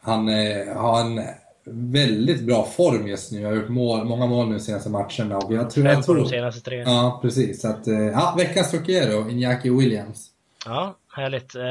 [0.00, 1.20] han eh, har en
[1.64, 3.44] väldigt bra form just nu.
[3.44, 5.38] Han har gjort mål, många mål nu de senaste matcherna.
[5.38, 6.78] Och jag tror, jag på de tror, senaste tre.
[6.78, 7.60] ja, precis.
[7.60, 10.30] Så att, eh, ja, veckans Tokero, Iñaki Williams.
[10.66, 11.54] Ja, härligt.
[11.54, 11.62] Eh,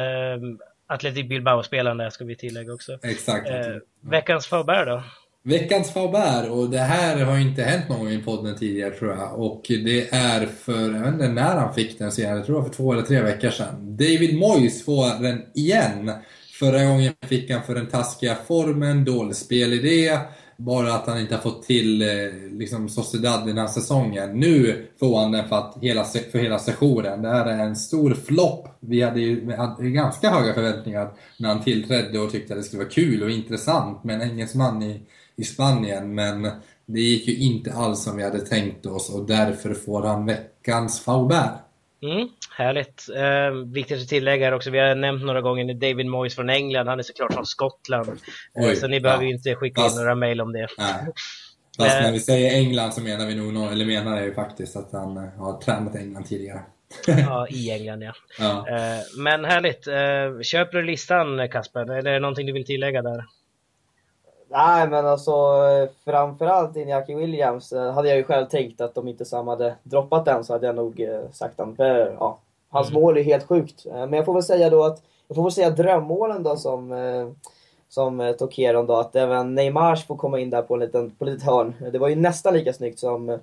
[0.87, 2.99] Atletic Bilbao-spelande ska vi tillägga också.
[3.03, 3.49] Exakt.
[3.49, 3.55] Eh,
[4.01, 5.03] veckans Faubert då?
[5.43, 9.39] Veckans Faubert, och det här har inte hänt någon gång i podden tidigare tror jag.
[9.39, 12.61] Och det är för, jag vet inte när han fick den senare, jag tror det
[12.61, 13.97] var för två eller tre veckor sedan.
[13.97, 16.11] David Moyes får den igen.
[16.59, 20.17] Förra gången fick han för den taskiga formen, dålig spelidé.
[20.57, 22.07] Bara att han inte har fått till eh,
[22.51, 24.39] liksom Sociedad den här säsongen.
[24.39, 27.21] Nu får han den för, att hela, för hela sessionen.
[27.21, 28.67] Det här är en stor flopp.
[28.79, 32.63] Vi hade ju vi hade ganska höga förväntningar när han tillträdde och tyckte att det
[32.63, 35.01] skulle vara kul och intressant med en engelsman i,
[35.41, 36.15] i Spanien.
[36.15, 36.43] Men
[36.85, 40.99] det gick ju inte alls som vi hade tänkt oss och därför får han veckans
[41.03, 41.51] Faubert.
[42.03, 42.27] Mm,
[42.57, 43.09] härligt.
[43.15, 46.87] Eh, viktigt att tillägga här också, vi har nämnt några gånger David Moyes från England,
[46.87, 48.09] han är såklart från Skottland.
[48.09, 48.15] Eh,
[48.69, 49.29] Oj, så ni behöver ja.
[49.29, 50.67] ju inte skicka Fast- in några mejl om det.
[50.77, 51.05] Nej.
[51.77, 54.91] Fast när vi säger England så menar vi nog, eller menar jag ju faktiskt att
[54.91, 56.61] han eh, har tränat England tidigare.
[57.07, 58.13] Ja, i England ja.
[58.39, 58.69] Ja.
[58.69, 59.85] Eh, men härligt.
[60.45, 61.81] Köper du listan Kasper?
[61.81, 63.23] Eller är det någonting du vill tillägga där?
[64.51, 69.07] Nej, men alltså eh, framförallt Iñaki Williams eh, hade jag ju själv tänkt att om
[69.07, 71.75] inte Sam hade droppat den så hade jag nog eh, sagt han.
[71.75, 72.37] För, ja,
[72.69, 73.01] hans Mm.
[73.01, 73.85] mål är helt sjukt.
[73.85, 76.91] Eh, Men jag får väl säga då att jag får väl säga drömmålen då som
[76.91, 77.27] eh,
[77.89, 81.25] som eh, Tokeron då att även Neymar får komma in där på en liten på
[81.25, 81.73] litet hörn.
[81.91, 83.37] Det var ju nästan lika snyggt som eh,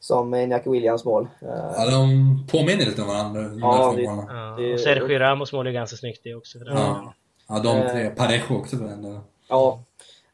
[0.00, 1.28] som Iñaki Williams mål.
[1.42, 3.40] Eh, ja, de påminner lite om varandra.
[3.42, 4.02] de Ja, det-.
[4.02, 6.58] Ja, Det- och Sergio Ramos mål är ganska snyggt det också.
[6.66, 7.12] Ja.
[7.48, 7.92] ja, de Eh.
[7.92, 8.10] tre.
[8.10, 9.20] Parejo också för den.
[9.48, 9.78] Ja.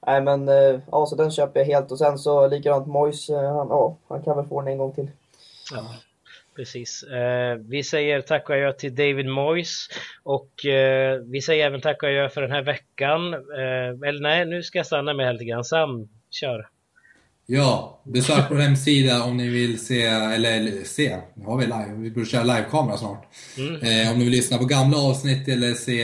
[0.06, 3.54] Nej men, eh, ja så den köper jag helt och sen så likadant Moyes, eh,
[3.56, 5.10] han, ja, han kan väl få den en gång till.
[5.72, 5.94] Ja,
[6.56, 7.02] precis.
[7.02, 9.88] Eh, vi säger tack och adjö till David Moyes
[10.22, 13.34] och eh, vi säger även tack och adjö för den här veckan.
[13.34, 15.64] Eh, eller nej, nu ska jag stanna med lite grann.
[15.64, 16.68] Sam, kör!
[17.48, 22.10] Ja, besök vår hemsida om ni vill se, eller, se, nu har vi live, vi
[22.10, 23.26] borde köra livekamera snart.
[23.58, 23.74] Mm.
[23.74, 26.00] Eh, om ni vill lyssna på gamla avsnitt eller se,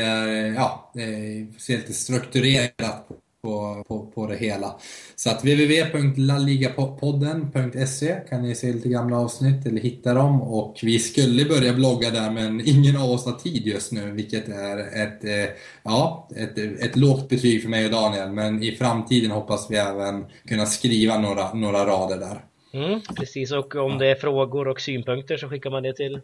[0.56, 3.08] ja, eh, se lite strukturerat
[3.42, 4.76] på, på, på det hela.
[5.16, 11.44] Så att www.laligapodden.se kan ni se lite gamla avsnitt eller hitta dem och vi skulle
[11.44, 15.44] börja blogga där men ingen av oss har tid just nu vilket är ett, eh,
[15.82, 20.24] ja, ett, ett lågt betyg för mig och Daniel men i framtiden hoppas vi även
[20.48, 22.44] kunna skriva några, några rader där.
[22.72, 26.20] Mm, precis, och om det är frågor och synpunkter så skickar man det till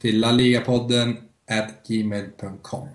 [0.00, 1.16] Till laligapodden
[1.50, 2.88] at gmail.com.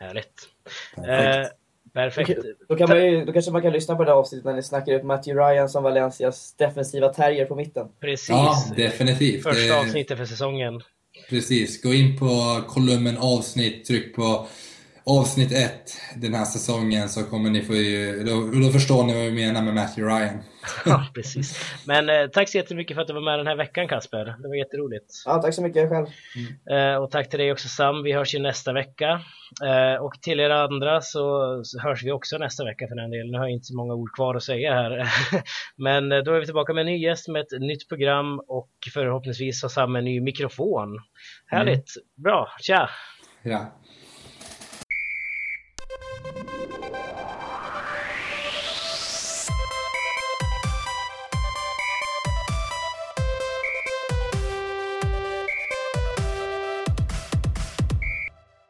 [0.00, 0.48] Härligt.
[0.96, 1.36] Perfekt.
[1.36, 1.46] Eh,
[1.94, 2.40] perfekt.
[2.68, 4.62] Då, kan man ju, då kanske man kan lyssna på det här avsnittet när ni
[4.62, 7.88] snackar upp Matthew Ryan som Valencias defensiva terrier på mitten.
[8.00, 8.28] Precis.
[8.28, 9.42] Ja, definitivt.
[9.42, 10.80] Första Det- avsnittet för säsongen.
[11.30, 14.46] Precis, gå in på kolumnen avsnitt, tryck på
[15.06, 19.22] avsnitt ett den här säsongen så kommer ni få ju, då, då förstår ni vad
[19.22, 20.42] vi menar med Matthew Ryan.
[20.84, 21.74] ja, precis.
[21.86, 24.24] Men eh, tack så jättemycket för att du var med den här veckan Kasper.
[24.24, 25.22] Det var jätteroligt.
[25.24, 26.06] Ja, tack så mycket själv.
[26.70, 28.02] Eh, och tack till dig också Sam.
[28.02, 29.20] Vi hörs ju nästa vecka.
[29.64, 33.30] Eh, och till er andra så, så hörs vi också nästa vecka för den delen.
[33.30, 35.08] Nu har jag inte så många ord kvar att säga här.
[35.76, 38.70] Men eh, då är vi tillbaka med en ny gäst med ett nytt program och
[38.94, 40.98] förhoppningsvis har Sam en ny mikrofon.
[41.46, 41.90] Härligt!
[42.16, 42.90] Bra, tja!
[43.42, 43.72] Ja.